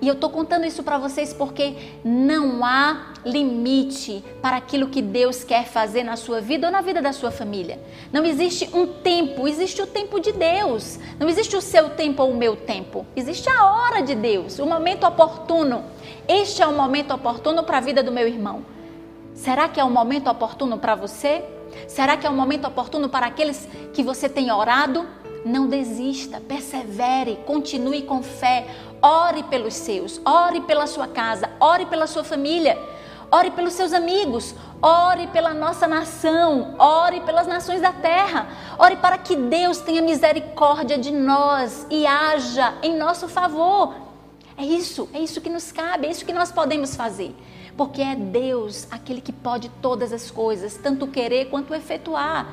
[0.00, 5.42] E eu estou contando isso para vocês porque não há limite para aquilo que Deus
[5.42, 7.80] quer fazer na sua vida ou na vida da sua família.
[8.12, 10.98] Não existe um tempo, existe o tempo de Deus.
[11.18, 13.06] Não existe o seu tempo ou o meu tempo.
[13.16, 15.84] Existe a hora de Deus, o momento oportuno.
[16.28, 18.64] Este é o momento oportuno para a vida do meu irmão.
[19.34, 21.44] Será que é o momento oportuno para você?
[21.88, 25.06] Será que é o momento oportuno para aqueles que você tem orado?
[25.44, 28.66] Não desista, persevere, continue com fé,
[29.06, 32.76] ore pelos seus, ore pela sua casa, ore pela sua família,
[33.30, 38.46] ore pelos seus amigos, Ore pela nossa nação, ore pelas nações da terra,
[38.78, 43.94] ore para que Deus tenha misericórdia de nós e haja em nosso favor.
[44.56, 47.34] É isso, é isso que nos cabe, é isso que nós podemos fazer.
[47.74, 52.46] Porque é Deus aquele que pode todas as coisas, tanto querer quanto efetuar.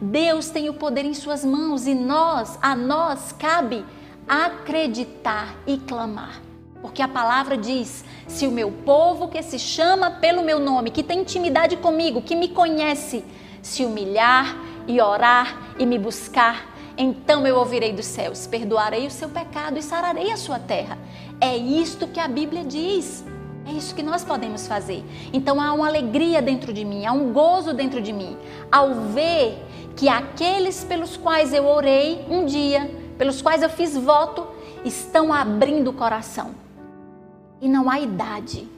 [0.00, 3.84] Deus tem o poder em suas mãos e nós, a nós cabe
[4.28, 6.42] acreditar e clamar.
[6.80, 11.02] Porque a palavra diz: se o meu povo que se chama pelo meu nome, que
[11.02, 13.24] tem intimidade comigo, que me conhece,
[13.62, 19.28] se humilhar e orar e me buscar, então eu ouvirei dos céus, perdoarei o seu
[19.28, 20.98] pecado e sararei a sua terra.
[21.40, 23.24] É isto que a Bíblia diz.
[23.66, 25.04] É isso que nós podemos fazer.
[25.30, 28.34] Então há uma alegria dentro de mim, há um gozo dentro de mim,
[28.72, 29.62] ao ver
[29.94, 34.46] que aqueles pelos quais eu orei um dia, pelos quais eu fiz voto,
[34.84, 36.54] estão abrindo o coração
[37.60, 38.68] e não há idade.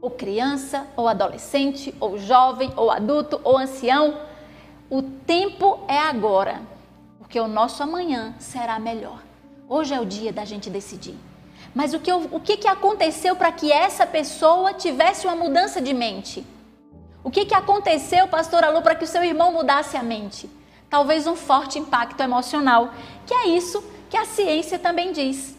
[0.00, 4.20] Ou criança, ou adolescente, ou jovem, ou adulto, ou ancião.
[4.90, 6.60] O tempo é agora,
[7.18, 9.22] porque o nosso amanhã será melhor.
[9.66, 11.16] Hoje é o dia da gente decidir.
[11.74, 15.94] Mas o que, o que, que aconteceu para que essa pessoa tivesse uma mudança de
[15.94, 16.46] mente?
[17.22, 20.48] O que, que aconteceu, pastor Alô, para que o seu irmão mudasse a mente?
[20.88, 22.90] Talvez um forte impacto emocional,
[23.26, 25.54] que é isso que a ciência também diz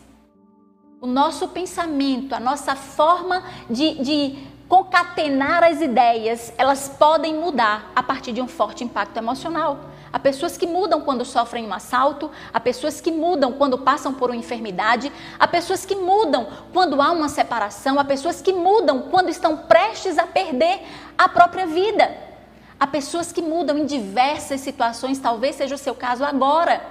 [1.05, 8.01] o nosso pensamento, a nossa forma de, de concatenar as ideias, elas podem mudar a
[8.01, 9.79] partir de um forte impacto emocional.
[10.11, 14.31] Há pessoas que mudam quando sofrem um assalto, há pessoas que mudam quando passam por
[14.31, 19.29] uma enfermidade, há pessoas que mudam quando há uma separação, há pessoas que mudam quando
[19.29, 20.81] estão prestes a perder
[21.17, 22.34] a própria vida.
[22.79, 26.85] Há pessoas que mudam em diversas situações, talvez seja o seu caso agora.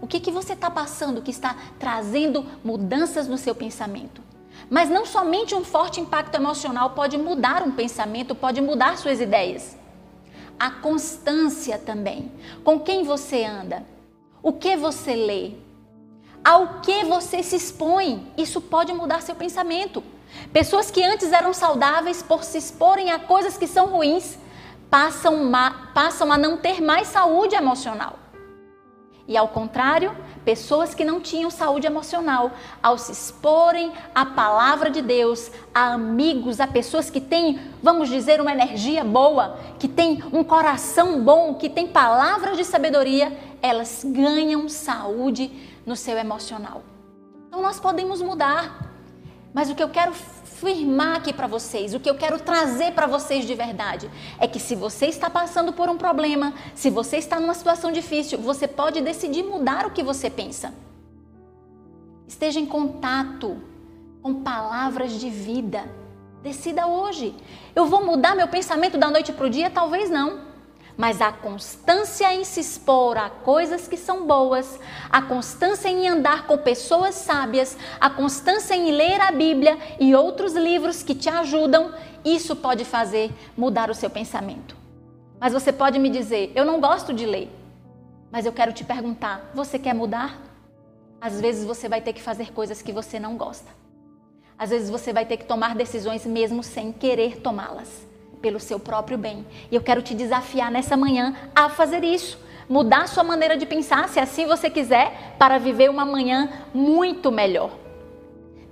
[0.00, 4.22] O que, que você está passando que está trazendo mudanças no seu pensamento?
[4.70, 9.76] Mas não somente um forte impacto emocional pode mudar um pensamento, pode mudar suas ideias.
[10.58, 12.30] A constância também.
[12.62, 13.84] Com quem você anda?
[14.42, 15.52] O que você lê?
[16.44, 18.32] Ao que você se expõe?
[18.38, 20.02] Isso pode mudar seu pensamento.
[20.52, 24.38] Pessoas que antes eram saudáveis por se exporem a coisas que são ruins
[24.90, 25.50] passam,
[25.94, 28.18] passam a não ter mais saúde emocional.
[29.28, 35.02] E ao contrário, pessoas que não tinham saúde emocional, ao se exporem à palavra de
[35.02, 40.44] Deus, a amigos, a pessoas que têm, vamos dizer, uma energia boa, que têm um
[40.44, 45.50] coração bom, que têm palavras de sabedoria, elas ganham saúde
[45.84, 46.82] no seu emocional.
[47.48, 48.92] Então nós podemos mudar.
[49.52, 50.12] Mas o que eu quero
[50.56, 54.58] afirmar aqui para vocês, o que eu quero trazer para vocês de verdade, é que
[54.58, 59.02] se você está passando por um problema, se você está numa situação difícil, você pode
[59.02, 60.72] decidir mudar o que você pensa.
[62.26, 63.58] Esteja em contato
[64.22, 65.84] com palavras de vida.
[66.42, 67.34] Decida hoje.
[67.74, 69.68] Eu vou mudar meu pensamento da noite para o dia?
[69.68, 70.45] Talvez não
[70.96, 74.80] mas a constância em se expor a coisas que são boas,
[75.10, 80.54] a constância em andar com pessoas sábias, a constância em ler a Bíblia e outros
[80.54, 81.92] livros que te ajudam,
[82.24, 84.74] isso pode fazer mudar o seu pensamento.
[85.38, 87.50] Mas você pode me dizer: eu não gosto de ler.
[88.32, 90.40] Mas eu quero te perguntar: você quer mudar?
[91.20, 93.70] Às vezes você vai ter que fazer coisas que você não gosta.
[94.58, 98.05] Às vezes você vai ter que tomar decisões mesmo sem querer tomá-las
[98.40, 99.46] pelo seu próprio bem.
[99.70, 102.38] E eu quero te desafiar nessa manhã a fazer isso.
[102.68, 107.70] Mudar sua maneira de pensar, se assim você quiser, para viver uma manhã muito melhor.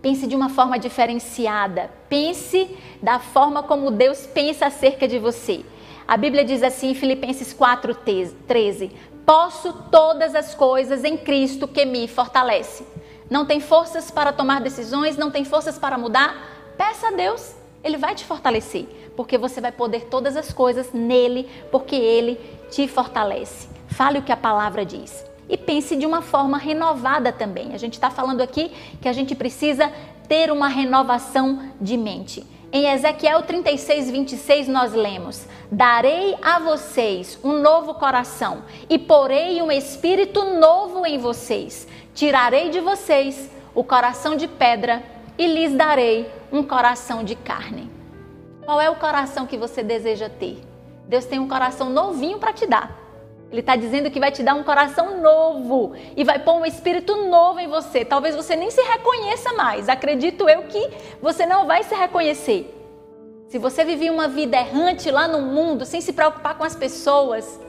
[0.03, 1.91] Pense de uma forma diferenciada.
[2.09, 5.65] Pense da forma como Deus pensa acerca de você.
[6.07, 8.91] A Bíblia diz assim em Filipenses 4:13:
[9.25, 12.85] Posso todas as coisas em Cristo que me fortalece.
[13.31, 16.75] Não tem forças para tomar decisões, não tem forças para mudar?
[16.77, 21.49] Peça a Deus, ele vai te fortalecer porque você vai poder todas as coisas nele,
[21.71, 22.39] porque ele
[22.71, 23.69] te fortalece.
[23.89, 25.25] Fale o que a palavra diz.
[25.49, 27.75] E pense de uma forma renovada também.
[27.75, 29.93] A gente está falando aqui que a gente precisa
[30.27, 32.45] ter uma renovação de mente.
[32.73, 39.71] Em Ezequiel 36, 26, nós lemos: Darei a vocês um novo coração e porei um
[39.71, 41.87] espírito novo em vocês.
[42.15, 45.03] Tirarei de vocês o coração de pedra
[45.37, 47.91] e lhes darei um coração de carne.
[48.65, 50.63] Qual é o coração que você deseja ter?
[51.07, 53.05] Deus tem um coração novinho para te dar.
[53.51, 57.15] Ele está dizendo que vai te dar um coração novo e vai pôr um espírito
[57.29, 58.05] novo em você.
[58.05, 59.89] Talvez você nem se reconheça mais.
[59.89, 62.75] Acredito eu que você não vai se reconhecer.
[63.47, 67.61] Se você vivia uma vida errante lá no mundo, sem se preocupar com as pessoas,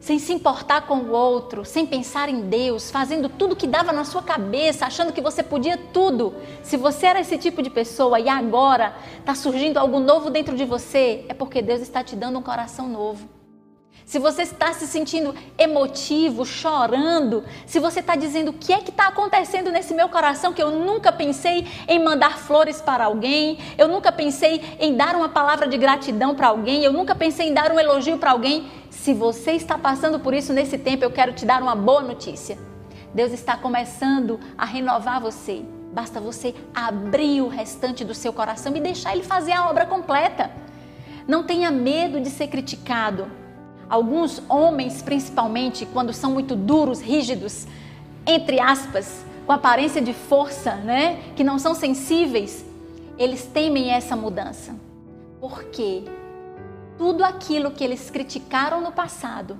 [0.00, 4.04] sem se importar com o outro, sem pensar em Deus, fazendo tudo que dava na
[4.04, 6.34] sua cabeça, achando que você podia tudo.
[6.62, 10.64] Se você era esse tipo de pessoa e agora está surgindo algo novo dentro de
[10.64, 13.37] você, é porque Deus está te dando um coração novo.
[14.08, 18.88] Se você está se sentindo emotivo, chorando, se você está dizendo o que é que
[18.88, 23.86] está acontecendo nesse meu coração que eu nunca pensei em mandar flores para alguém, eu
[23.86, 27.70] nunca pensei em dar uma palavra de gratidão para alguém, eu nunca pensei em dar
[27.70, 31.44] um elogio para alguém, se você está passando por isso nesse tempo, eu quero te
[31.44, 32.56] dar uma boa notícia.
[33.12, 35.62] Deus está começando a renovar você.
[35.92, 40.50] Basta você abrir o restante do seu coração e deixar Ele fazer a obra completa.
[41.26, 43.30] Não tenha medo de ser criticado.
[43.88, 47.66] Alguns homens, principalmente, quando são muito duros, rígidos,
[48.26, 51.20] entre aspas, com aparência de força, né?
[51.34, 52.64] Que não são sensíveis,
[53.18, 54.74] eles temem essa mudança.
[55.40, 56.04] Por quê?
[56.98, 59.56] tudo aquilo que eles criticaram no passado,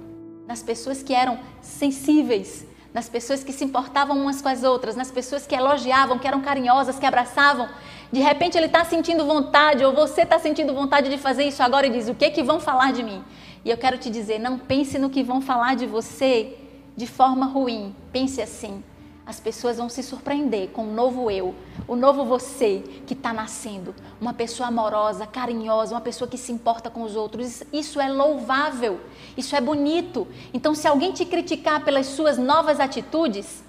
[0.46, 5.10] nas pessoas que eram sensíveis, nas pessoas que se importavam umas com as outras, nas
[5.10, 7.68] pessoas que elogiavam, que eram carinhosas, que abraçavam.
[8.10, 11.86] De repente ele está sentindo vontade, ou você está sentindo vontade de fazer isso agora
[11.86, 13.22] e diz: O que que vão falar de mim?
[13.64, 16.56] E eu quero te dizer: não pense no que vão falar de você
[16.96, 17.94] de forma ruim.
[18.12, 18.82] Pense assim:
[19.28, 21.54] as pessoas vão se surpreender com o novo eu,
[21.86, 23.94] o novo você que está nascendo.
[24.18, 27.62] Uma pessoa amorosa, carinhosa, uma pessoa que se importa com os outros.
[27.70, 28.98] Isso é louvável,
[29.36, 30.26] isso é bonito.
[30.54, 33.62] Então, se alguém te criticar pelas suas novas atitudes,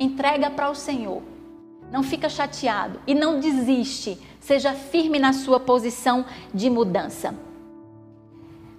[0.00, 1.22] entrega para o Senhor.
[1.92, 4.18] Não fica chateado e não desiste.
[4.40, 7.32] Seja firme na sua posição de mudança.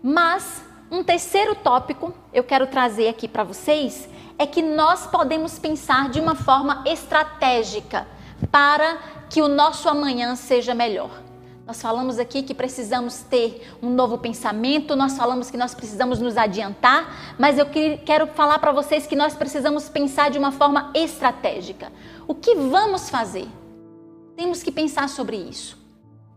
[0.08, 6.10] Mas um terceiro tópico eu quero trazer aqui para vocês é que nós podemos pensar
[6.10, 8.06] de uma forma estratégica
[8.51, 8.99] para
[9.32, 11.10] que o nosso amanhã seja melhor.
[11.66, 16.38] Nós falamos aqui que precisamos ter um novo pensamento, nós falamos que nós precisamos nos
[16.38, 17.66] adiantar, mas eu
[18.06, 21.91] quero falar para vocês que nós precisamos pensar de uma forma estratégica.
[22.28, 23.47] O que vamos fazer?
[24.36, 25.76] Temos que pensar sobre isso.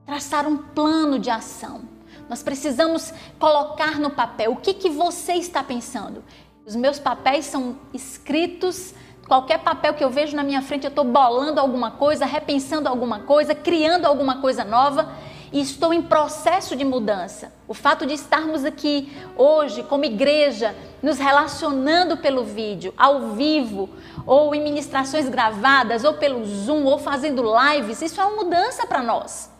[0.06, 1.97] Traçar um plano de ação.
[2.28, 6.22] Nós precisamos colocar no papel o que, que você está pensando.
[6.66, 8.94] Os meus papéis são escritos.
[9.26, 13.20] Qualquer papel que eu vejo na minha frente, eu estou bolando alguma coisa, repensando alguma
[13.20, 15.10] coisa, criando alguma coisa nova
[15.52, 17.52] e estou em processo de mudança.
[17.66, 23.88] O fato de estarmos aqui hoje, como igreja, nos relacionando pelo vídeo, ao vivo,
[24.26, 29.02] ou em ministrações gravadas, ou pelo Zoom, ou fazendo lives, isso é uma mudança para
[29.02, 29.50] nós.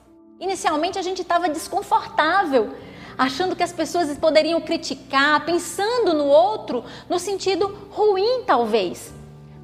[0.41, 2.73] Inicialmente a gente estava desconfortável
[3.17, 9.13] achando que as pessoas poderiam criticar, pensando no outro no sentido ruim, talvez.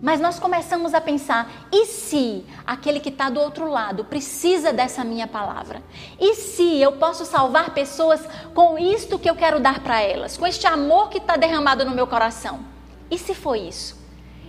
[0.02, 5.04] Mas nós começamos a pensar: e se aquele que está do outro lado precisa dessa
[5.04, 5.80] minha palavra?
[6.18, 8.20] E se eu posso salvar pessoas
[8.52, 11.94] com isto que eu quero dar para elas, com este amor que está derramado no
[11.94, 12.58] meu coração?
[13.08, 14.03] E se foi isso?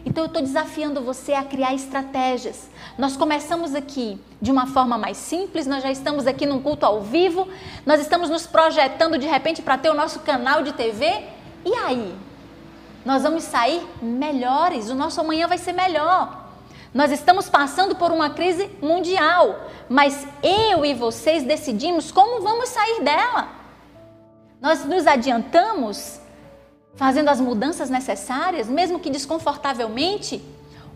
[0.06, 2.70] Então eu estou desafiando você a criar estratégias.
[2.98, 7.02] Nós começamos aqui de uma forma mais simples, nós já estamos aqui num culto ao
[7.02, 7.48] vivo,
[7.86, 11.24] nós estamos nos projetando de repente para ter o nosso canal de TV.
[11.66, 12.16] E aí?
[13.04, 16.46] Nós vamos sair melhores, o nosso amanhã vai ser melhor.
[16.94, 23.02] Nós estamos passando por uma crise mundial, mas eu e vocês decidimos como vamos sair
[23.02, 23.50] dela.
[24.62, 26.22] Nós nos adiantamos
[26.96, 30.42] fazendo as mudanças necessárias, mesmo que desconfortavelmente,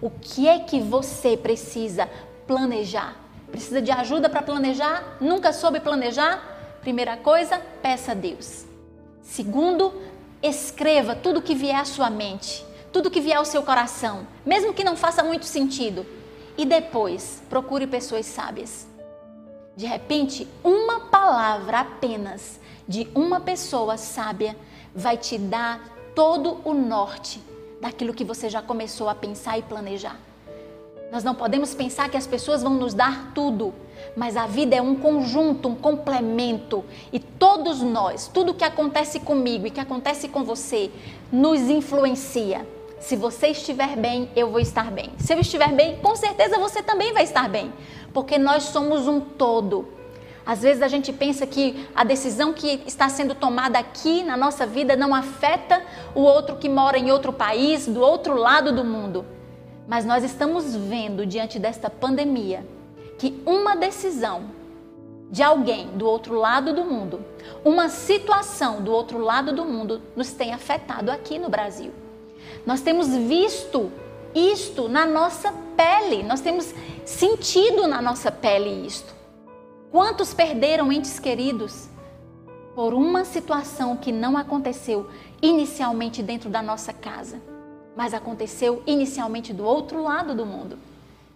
[0.01, 2.09] o que é que você precisa
[2.47, 3.15] planejar?
[3.51, 5.17] Precisa de ajuda para planejar?
[5.19, 6.77] Nunca soube planejar?
[6.81, 8.65] Primeira coisa, peça a Deus.
[9.21, 9.93] Segundo,
[10.41, 14.83] escreva tudo que vier à sua mente, tudo que vier ao seu coração, mesmo que
[14.83, 16.05] não faça muito sentido.
[16.57, 18.87] E depois, procure pessoas sábias.
[19.75, 24.55] De repente, uma palavra apenas de uma pessoa sábia
[24.93, 25.79] vai te dar
[26.15, 27.41] todo o norte
[27.81, 30.17] daquilo que você já começou a pensar e planejar.
[31.11, 33.73] Nós não podemos pensar que as pessoas vão nos dar tudo,
[34.15, 36.85] mas a vida é um conjunto, um complemento.
[37.11, 40.91] E todos nós, tudo que acontece comigo e que acontece com você,
[41.31, 42.67] nos influencia.
[42.99, 45.09] Se você estiver bem, eu vou estar bem.
[45.17, 47.73] Se eu estiver bem, com certeza você também vai estar bem,
[48.13, 49.87] porque nós somos um todo.
[50.45, 54.65] Às vezes a gente pensa que a decisão que está sendo tomada aqui na nossa
[54.65, 55.81] vida não afeta
[56.15, 59.25] o outro que mora em outro país, do outro lado do mundo.
[59.87, 62.65] Mas nós estamos vendo diante desta pandemia
[63.17, 64.59] que uma decisão
[65.29, 67.23] de alguém do outro lado do mundo,
[67.63, 71.91] uma situação do outro lado do mundo nos tem afetado aqui no Brasil.
[72.65, 73.91] Nós temos visto
[74.33, 76.73] isto na nossa pele, nós temos
[77.05, 79.18] sentido na nossa pele isto.
[79.91, 81.89] Quantos perderam entes queridos
[82.75, 85.09] por uma situação que não aconteceu
[85.41, 87.41] inicialmente dentro da nossa casa,
[87.95, 90.77] mas aconteceu inicialmente do outro lado do mundo.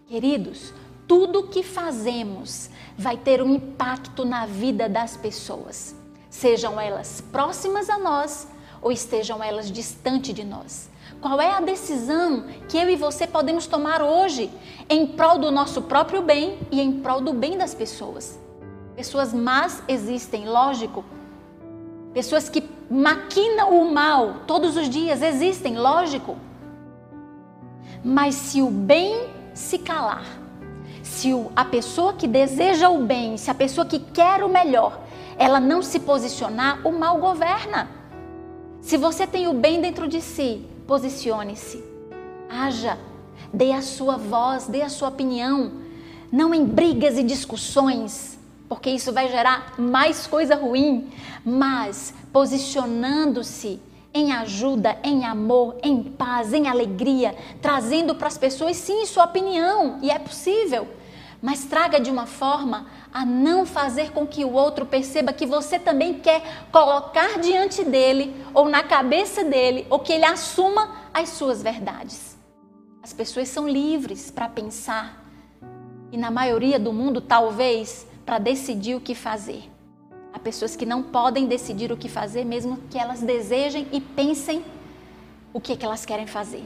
[0.07, 0.71] Queridos,
[1.07, 5.95] tudo que fazemos vai ter um impacto na vida das pessoas,
[6.29, 8.47] sejam elas próximas a nós
[8.83, 10.91] ou estejam elas distante de nós.
[11.19, 14.51] Qual é a decisão que eu e você podemos tomar hoje
[14.87, 18.42] em prol do nosso próprio bem e em prol do bem das pessoas?
[18.95, 21.03] Pessoas más existem, lógico.
[22.13, 26.37] Pessoas que maquinam o mal todos os dias existem, lógico.
[28.03, 30.25] Mas se o bem se calar,
[31.01, 34.99] se a pessoa que deseja o bem, se a pessoa que quer o melhor,
[35.37, 37.89] ela não se posicionar, o mal governa.
[38.81, 41.83] Se você tem o bem dentro de si, posicione-se.
[42.49, 42.97] Haja,
[43.51, 45.71] dê a sua voz, dê a sua opinião,
[46.31, 48.32] não em brigas e discussões,
[48.68, 51.11] porque isso vai gerar mais coisa ruim,
[51.45, 53.80] mas posicionando-se
[54.14, 59.97] em ajuda, em amor, em paz, em alegria, trazendo para as pessoas sim sua opinião,
[60.01, 60.88] e é possível,
[61.41, 65.78] mas traga de uma forma a não fazer com que o outro perceba que você
[65.78, 66.41] também quer
[66.72, 72.38] colocar diante dele ou na cabeça dele, ou que ele assuma as suas verdades.
[73.03, 75.22] As pessoas são livres para pensar.
[76.11, 79.69] E na maioria do mundo talvez para decidir o que fazer.
[80.34, 84.63] Há pessoas que não podem decidir o que fazer, mesmo que elas desejem e pensem
[85.53, 86.63] o que, é que elas querem fazer.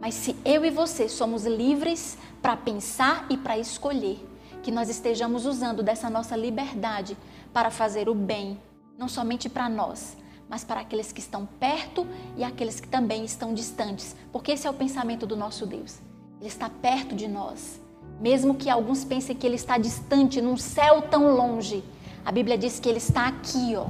[0.00, 4.18] Mas se eu e você somos livres para pensar e para escolher,
[4.62, 7.16] que nós estejamos usando dessa nossa liberdade
[7.52, 8.60] para fazer o bem,
[8.98, 10.16] não somente para nós,
[10.48, 12.06] mas para aqueles que estão perto
[12.36, 16.00] e aqueles que também estão distantes, porque esse é o pensamento do nosso Deus.
[16.40, 17.80] Ele está perto de nós,
[18.20, 21.84] mesmo que alguns pensem que ele está distante, num céu tão longe.
[22.24, 23.86] A Bíblia diz que ele está aqui, ó.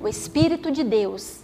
[0.00, 1.40] O Espírito de Deus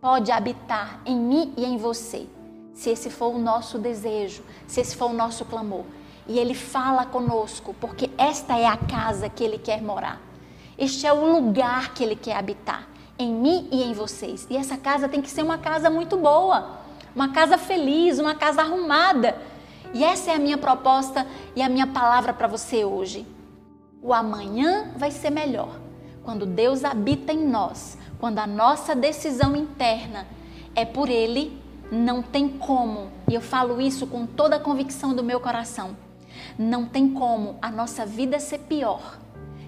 [0.00, 2.26] pode habitar em mim e em você,
[2.74, 5.84] se esse for o nosso desejo, se esse for o nosso clamor.
[6.28, 10.20] E ele fala conosco, porque esta é a casa que ele quer morar.
[10.78, 12.86] Este é o lugar que ele quer habitar,
[13.18, 14.46] em mim e em vocês.
[14.50, 16.80] E essa casa tem que ser uma casa muito boa,
[17.14, 19.36] uma casa feliz, uma casa arrumada.
[19.96, 23.26] E essa é a minha proposta e a minha palavra para você hoje.
[24.02, 25.80] O amanhã vai ser melhor
[26.22, 30.26] quando Deus habita em nós, quando a nossa decisão interna
[30.74, 31.58] é por Ele,
[31.90, 35.96] não tem como, e eu falo isso com toda a convicção do meu coração,
[36.58, 39.18] não tem como a nossa vida ser pior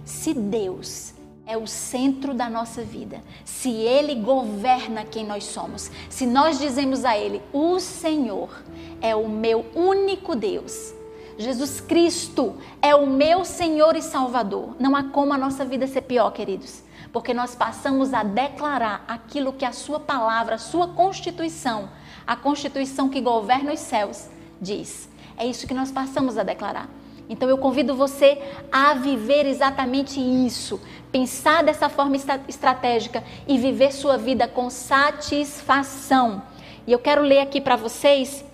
[0.04, 1.14] se Deus
[1.48, 7.04] é o centro da nossa vida, se Ele governa quem nós somos, se nós dizemos
[7.04, 8.50] a Ele, o Senhor
[9.00, 10.96] é o meu único Deus
[11.38, 14.74] Jesus Cristo é o meu Senhor e Salvador.
[14.80, 16.82] Não há como a nossa vida ser pior, queridos,
[17.12, 21.90] porque nós passamos a declarar aquilo que a Sua palavra, a Sua Constituição,
[22.26, 24.26] a Constituição que governa os céus,
[24.60, 25.08] diz.
[25.36, 26.88] É isso que nós passamos a declarar.
[27.28, 28.38] Então eu convido você
[28.72, 30.80] a viver exatamente isso,
[31.12, 32.16] pensar dessa forma
[32.48, 36.42] estratégica e viver sua vida com satisfação.
[36.86, 38.44] E eu quero ler aqui para vocês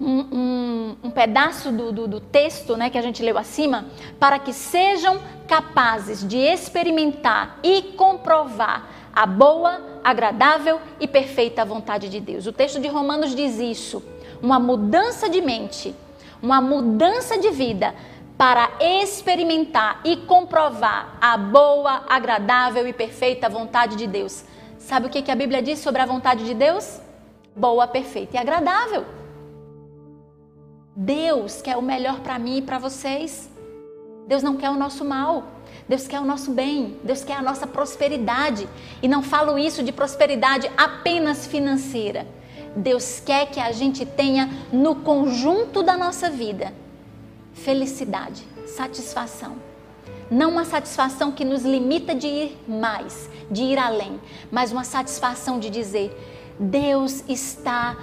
[0.00, 3.86] um, um, um pedaço do, do, do texto né, que a gente leu acima,
[4.18, 12.20] para que sejam capazes de experimentar e comprovar a boa, agradável e perfeita vontade de
[12.20, 12.46] Deus.
[12.46, 14.02] O texto de Romanos diz isso:
[14.40, 15.94] uma mudança de mente,
[16.42, 17.94] uma mudança de vida
[18.36, 24.44] para experimentar e comprovar a boa, agradável e perfeita vontade de Deus.
[24.78, 27.00] Sabe o que a Bíblia diz sobre a vontade de Deus?
[27.54, 29.04] Boa, perfeita e agradável.
[30.94, 33.50] Deus quer o melhor para mim e para vocês.
[34.26, 35.44] Deus não quer o nosso mal.
[35.88, 36.98] Deus quer o nosso bem.
[37.02, 38.68] Deus quer a nossa prosperidade.
[39.02, 42.26] E não falo isso de prosperidade apenas financeira.
[42.76, 46.72] Deus quer que a gente tenha no conjunto da nossa vida
[47.52, 49.56] felicidade, satisfação.
[50.30, 55.58] Não uma satisfação que nos limita de ir mais, de ir além, mas uma satisfação
[55.58, 56.14] de dizer:
[56.58, 57.96] Deus está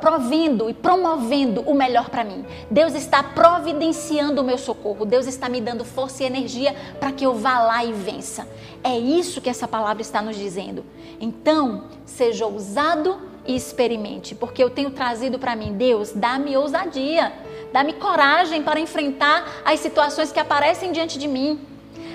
[0.00, 2.44] provendo e promovendo o melhor para mim.
[2.70, 5.04] Deus está providenciando o meu socorro.
[5.04, 8.48] Deus está me dando força e energia para que eu vá lá e vença.
[8.82, 10.84] É isso que essa palavra está nos dizendo.
[11.20, 17.32] Então, seja ousado e experimente, porque eu tenho trazido para mim, Deus, dá-me ousadia,
[17.72, 21.60] dá-me coragem para enfrentar as situações que aparecem diante de mim.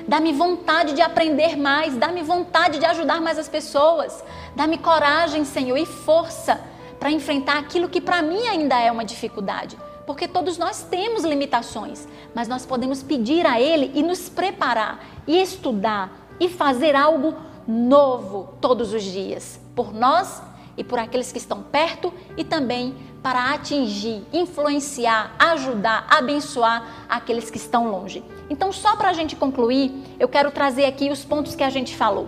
[0.08, 4.24] Dá-me vontade de aprender mais, dá-me vontade de ajudar mais as pessoas.
[4.56, 6.60] Dá-me coragem, Senhor, e força
[7.00, 9.78] para enfrentar aquilo que para mim ainda é uma dificuldade.
[10.06, 15.42] porque todos nós temos limitações, mas nós podemos pedir a Ele e nos preparar, e
[15.42, 17.34] estudar, e fazer algo
[17.68, 20.42] novo todos os dias, por nós
[20.78, 27.58] e por aqueles que estão perto e também para atingir, influenciar, ajudar, abençoar aqueles que
[27.58, 28.24] estão longe.
[28.50, 31.96] Então, só para a gente concluir, eu quero trazer aqui os pontos que a gente
[31.96, 32.28] falou.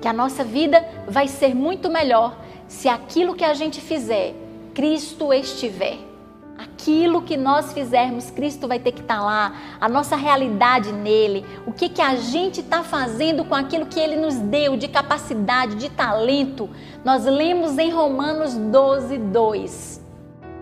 [0.00, 4.34] Que a nossa vida vai ser muito melhor se aquilo que a gente fizer,
[4.74, 6.13] Cristo estiver.
[6.56, 11.44] Aquilo que nós fizermos, Cristo vai ter que estar tá lá, a nossa realidade nele,
[11.66, 15.74] o que, que a gente está fazendo com aquilo que ele nos deu de capacidade,
[15.74, 16.70] de talento.
[17.04, 20.00] Nós lemos em Romanos 12, 2.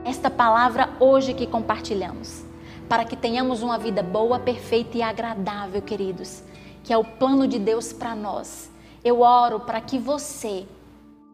[0.05, 2.43] Esta palavra hoje que compartilhamos,
[2.89, 6.43] para que tenhamos uma vida boa, perfeita e agradável, queridos,
[6.83, 8.71] que é o plano de Deus para nós.
[9.05, 10.67] Eu oro para que você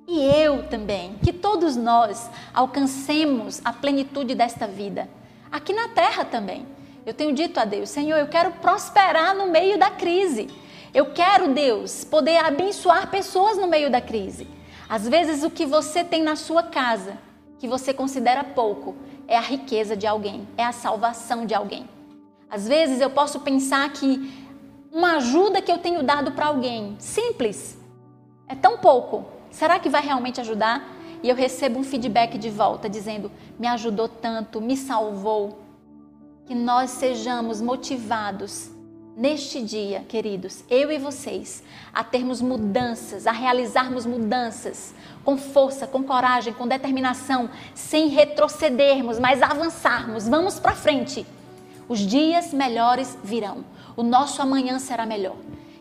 [0.08, 5.06] e eu também, que todos nós alcancemos a plenitude desta vida,
[5.52, 6.66] aqui na terra também.
[7.04, 10.48] Eu tenho dito a Deus, Senhor, eu quero prosperar no meio da crise.
[10.94, 14.48] Eu quero, Deus, poder abençoar pessoas no meio da crise.
[14.88, 17.18] Às vezes, o que você tem na sua casa,
[17.58, 18.96] que você considera pouco,
[19.26, 21.86] é a riqueza de alguém, é a salvação de alguém.
[22.50, 24.32] Às vezes, eu posso pensar que
[24.90, 27.78] uma ajuda que eu tenho dado para alguém, simples,
[28.48, 30.88] é tão pouco, Será que vai realmente ajudar?
[31.20, 33.28] E eu recebo um feedback de volta dizendo:
[33.58, 35.58] me ajudou tanto, me salvou.
[36.46, 38.70] Que nós sejamos motivados
[39.16, 44.94] neste dia, queridos, eu e vocês, a termos mudanças, a realizarmos mudanças
[45.24, 50.28] com força, com coragem, com determinação, sem retrocedermos, mas avançarmos.
[50.28, 51.26] Vamos para frente.
[51.88, 53.64] Os dias melhores virão.
[53.96, 55.36] O nosso amanhã será melhor.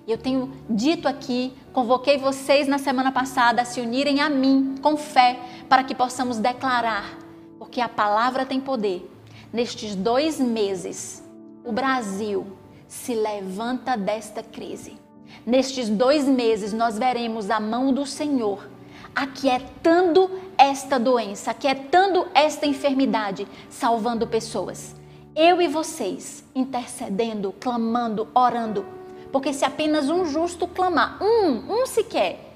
[0.08, 4.96] Eu tenho dito aqui, convoquei vocês na semana passada a se unirem a mim com
[4.96, 5.38] fé
[5.68, 7.18] para que possamos declarar,
[7.60, 9.06] porque a palavra tem poder.
[9.52, 11.22] Nestes dois meses,
[11.62, 12.48] o Brasil
[12.88, 14.98] se levanta desta crise.
[15.46, 18.66] Nestes dois meses, nós veremos a mão do Senhor
[19.14, 24.96] aquietando esta doença, aquietando esta enfermidade, salvando pessoas.
[25.36, 28.97] Eu e vocês intercedendo, clamando, orando
[29.32, 32.48] porque se apenas um justo clamar, um, um sequer,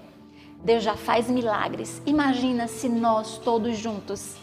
[0.64, 2.02] Deus já faz milagres.
[2.06, 4.36] Imagina se nós todos juntos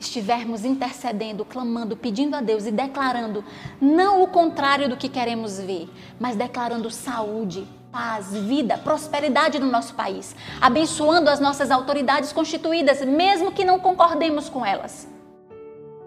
[0.00, 3.44] estivermos intercedendo, clamando, pedindo a Deus e declarando
[3.80, 5.88] não o contrário do que queremos ver,
[6.18, 13.52] mas declarando saúde, paz, vida, prosperidade no nosso país, abençoando as nossas autoridades constituídas, mesmo
[13.52, 15.08] que não concordemos com elas.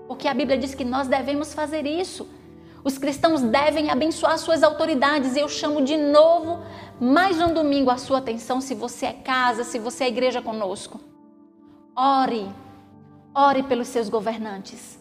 [0.08, 2.28] Porque a Bíblia diz que nós devemos fazer isso.
[2.86, 6.59] Os cristãos devem abençoar suas autoridades eu chamo de novo
[7.01, 10.99] mais um domingo a sua atenção se você é casa, se você é igreja conosco.
[11.95, 12.47] Ore,
[13.33, 14.99] ore pelos seus governantes.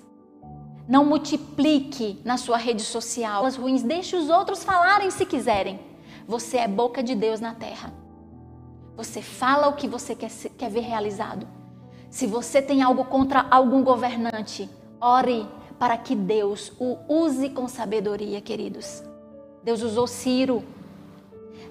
[0.89, 5.79] Não multiplique na sua rede social as ruins, deixe os outros falarem se quiserem.
[6.27, 7.93] Você é boca de Deus na terra.
[8.97, 11.47] Você fala o que você quer, quer ver realizado.
[12.09, 15.47] Se você tem algo contra algum governante, ore
[15.79, 19.03] para que Deus o use com sabedoria, queridos.
[19.63, 20.63] Deus usou Ciro.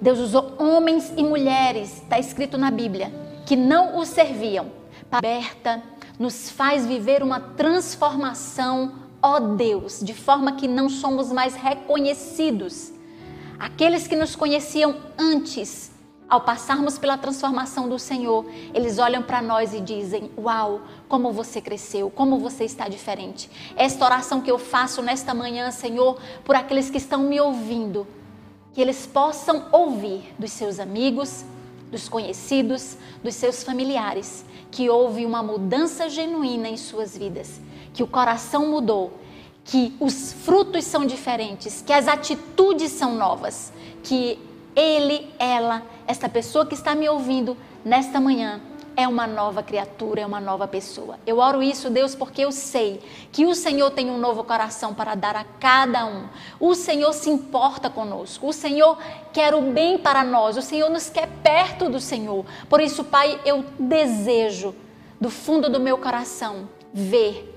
[0.01, 3.13] Deus usou homens e mulheres, está escrito na Bíblia,
[3.45, 4.71] que não o serviam.
[5.11, 5.81] Aberta
[6.19, 12.91] nos faz viver uma transformação, ó Deus, de forma que não somos mais reconhecidos.
[13.59, 15.92] Aqueles que nos conheciam antes
[16.29, 21.61] ao passarmos pela transformação do Senhor, eles olham para nós e dizem: Uau, como você
[21.61, 23.49] cresceu, como você está diferente.
[23.75, 28.07] Esta oração que eu faço nesta manhã, Senhor, por aqueles que estão me ouvindo,
[28.73, 31.45] que eles possam ouvir dos seus amigos,
[31.91, 37.61] dos conhecidos, dos seus familiares, que houve uma mudança genuína em suas vidas,
[37.93, 39.13] que o coração mudou,
[39.63, 43.71] que os frutos são diferentes, que as atitudes são novas,
[44.01, 44.39] que
[44.75, 48.61] ele, ela, esta pessoa que está me ouvindo nesta manhã
[48.95, 51.17] é uma nova criatura, é uma nova pessoa.
[51.25, 53.01] Eu oro isso, Deus, porque eu sei
[53.31, 56.27] que o Senhor tem um novo coração para dar a cada um.
[56.59, 58.47] O Senhor se importa conosco.
[58.47, 58.97] O Senhor
[59.31, 60.57] quer o bem para nós.
[60.57, 62.45] O Senhor nos quer perto do Senhor.
[62.69, 64.75] Por isso, Pai, eu desejo
[65.19, 67.49] do fundo do meu coração ver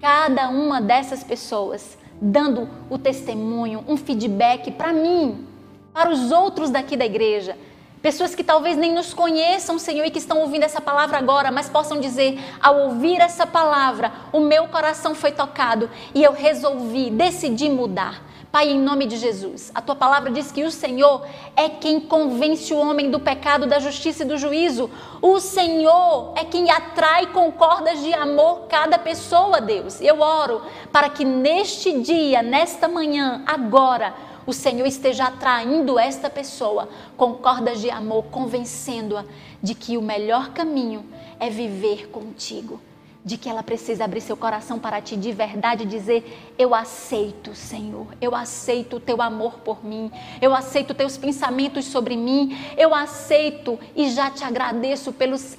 [0.00, 5.46] cada uma dessas pessoas dando o testemunho, um feedback para mim,
[5.94, 7.56] para os outros daqui da igreja.
[8.02, 11.70] Pessoas que talvez nem nos conheçam, Senhor, e que estão ouvindo essa palavra agora, mas
[11.70, 17.70] possam dizer: ao ouvir essa palavra, o meu coração foi tocado e eu resolvi, decidi
[17.70, 18.22] mudar.
[18.52, 21.26] Pai, em nome de Jesus, a tua palavra diz que o Senhor
[21.56, 24.88] é quem convence o homem do pecado, da justiça e do juízo.
[25.20, 30.00] O Senhor é quem atrai com cordas de amor cada pessoa, Deus.
[30.00, 34.14] Eu oro para que neste dia, nesta manhã, agora,
[34.46, 39.24] o Senhor esteja atraindo esta pessoa com cordas de amor, convencendo-a
[39.62, 41.04] de que o melhor caminho
[41.40, 42.80] é viver contigo
[43.24, 47.54] de que ela precisa abrir seu coração para ti de verdade e dizer: Eu aceito,
[47.54, 52.94] Senhor, eu aceito o teu amor por mim, eu aceito teus pensamentos sobre mim, eu
[52.94, 55.56] aceito e já te agradeço pelos,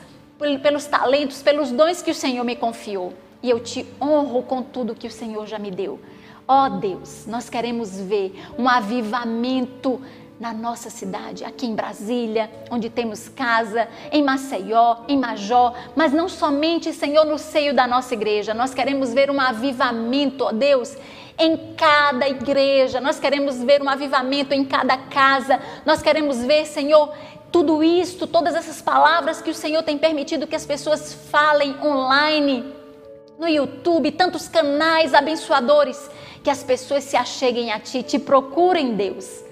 [0.61, 3.13] pelos talentos, pelos dons que o Senhor me confiou.
[3.41, 5.99] E eu te honro com tudo que o Senhor já me deu.
[6.47, 9.99] Ó oh Deus, nós queremos ver um avivamento
[10.39, 16.27] na nossa cidade, aqui em Brasília, onde temos casa, em Maceió, em Majó, mas não
[16.27, 18.53] somente, Senhor, no seio da nossa igreja.
[18.53, 20.95] Nós queremos ver um avivamento, ó Deus,
[21.39, 22.99] em cada igreja.
[22.99, 25.59] Nós queremos ver um avivamento em cada casa.
[25.85, 27.11] Nós queremos ver, Senhor,
[27.51, 32.73] tudo isto, todas essas palavras que o Senhor tem permitido que as pessoas falem online,
[33.39, 36.09] no YouTube, tantos canais abençoadores,
[36.45, 39.43] que as pessoas se acheguem a Ti, te procurem, Deus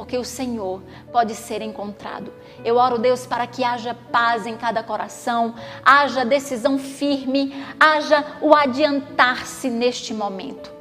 [0.00, 0.80] porque o Senhor
[1.12, 2.32] pode ser encontrado.
[2.64, 8.54] Eu oro, Deus, para que haja paz em cada coração, haja decisão firme, haja o
[8.54, 10.72] adiantar-se neste momento.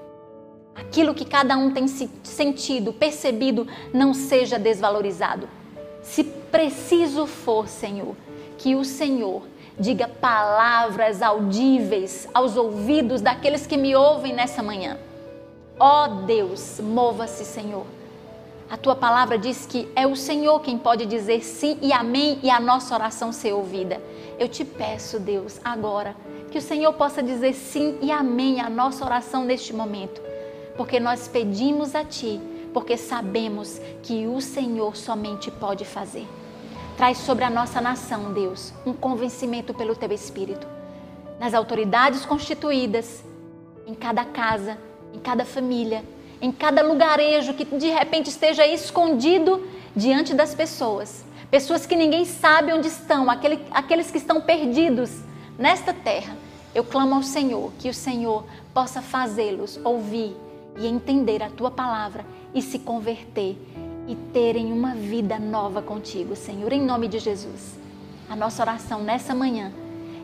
[0.73, 5.49] Aquilo que cada um tem sentido, percebido, não seja desvalorizado.
[6.01, 8.15] Se preciso for, Senhor,
[8.57, 9.43] que o Senhor
[9.77, 14.97] diga palavras audíveis aos ouvidos daqueles que me ouvem nessa manhã.
[15.79, 17.85] Ó oh Deus, mova-se, Senhor
[18.69, 22.51] a tua palavra diz que é o Senhor quem pode dizer sim e amém e
[22.51, 23.99] a nossa oração ser ouvida.
[24.37, 26.15] Eu te peço, Deus, agora,
[26.51, 30.21] que o Senhor possa dizer sim e amém à nossa oração neste momento,
[30.77, 32.39] porque nós pedimos a Ti,
[32.71, 36.27] porque sabemos que o Senhor somente pode fazer.
[36.95, 40.67] Traz sobre a nossa nação, Deus, um convencimento pelo Teu Espírito,
[41.39, 43.23] nas autoridades constituídas,
[43.87, 44.77] em cada casa,
[45.13, 46.03] em cada família,
[46.41, 51.25] em cada lugarejo que de repente esteja escondido diante das pessoas.
[51.51, 55.11] Pessoas que ninguém sabe onde estão, aquele, aqueles que estão perdidos
[55.57, 56.37] nesta terra.
[56.73, 60.35] Eu clamo ao Senhor que o Senhor possa fazê-los ouvir
[60.77, 63.57] e entender a tua palavra e se converter
[64.07, 67.77] e terem uma vida nova contigo, Senhor, em nome de Jesus.
[68.29, 69.71] A nossa oração nessa manhã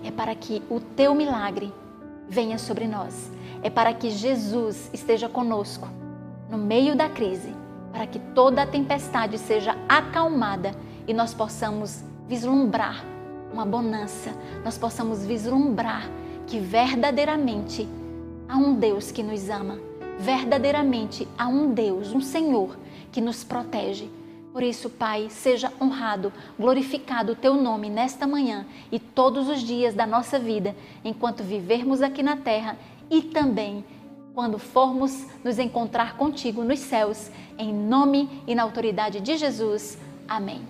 [0.03, 1.71] é para que o teu milagre
[2.29, 3.29] venha sobre nós,
[3.64, 5.88] é para que Jesus esteja conosco
[6.49, 7.53] no meio da crise,
[7.91, 10.76] para que toda a tempestade seja acalmada
[11.08, 13.03] e nós possamos vislumbrar
[13.51, 14.32] uma bonança,
[14.64, 16.10] nós possamos vislumbrar
[16.45, 17.88] que verdadeiramente
[18.47, 19.80] há um Deus que nos ama,
[20.20, 22.78] verdadeiramente há um Deus, um Senhor
[23.12, 24.10] que nos protege.
[24.51, 29.93] Por isso, Pai, seja honrado, glorificado o teu nome nesta manhã e todos os dias
[29.93, 32.78] da nossa vida, enquanto vivermos aqui na terra
[33.10, 33.84] e também
[34.34, 39.97] quando formos nos encontrar contigo nos céus, em nome e na autoridade de Jesus.
[40.28, 40.62] Amém.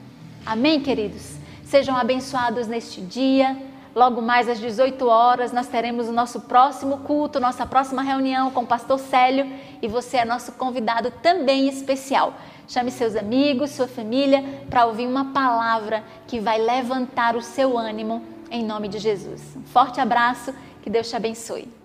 [0.46, 1.36] Amém, queridos.
[1.64, 3.58] Sejam abençoados neste dia.
[3.96, 8.62] Logo mais às 18 horas, nós teremos o nosso próximo culto, nossa próxima reunião com
[8.62, 9.50] o pastor Célio
[9.82, 12.34] e você é nosso convidado também especial.
[12.68, 18.22] Chame seus amigos, sua família para ouvir uma palavra que vai levantar o seu ânimo
[18.52, 19.42] em nome de Jesus.
[19.56, 21.85] Um forte abraço, que Deus te abençoe.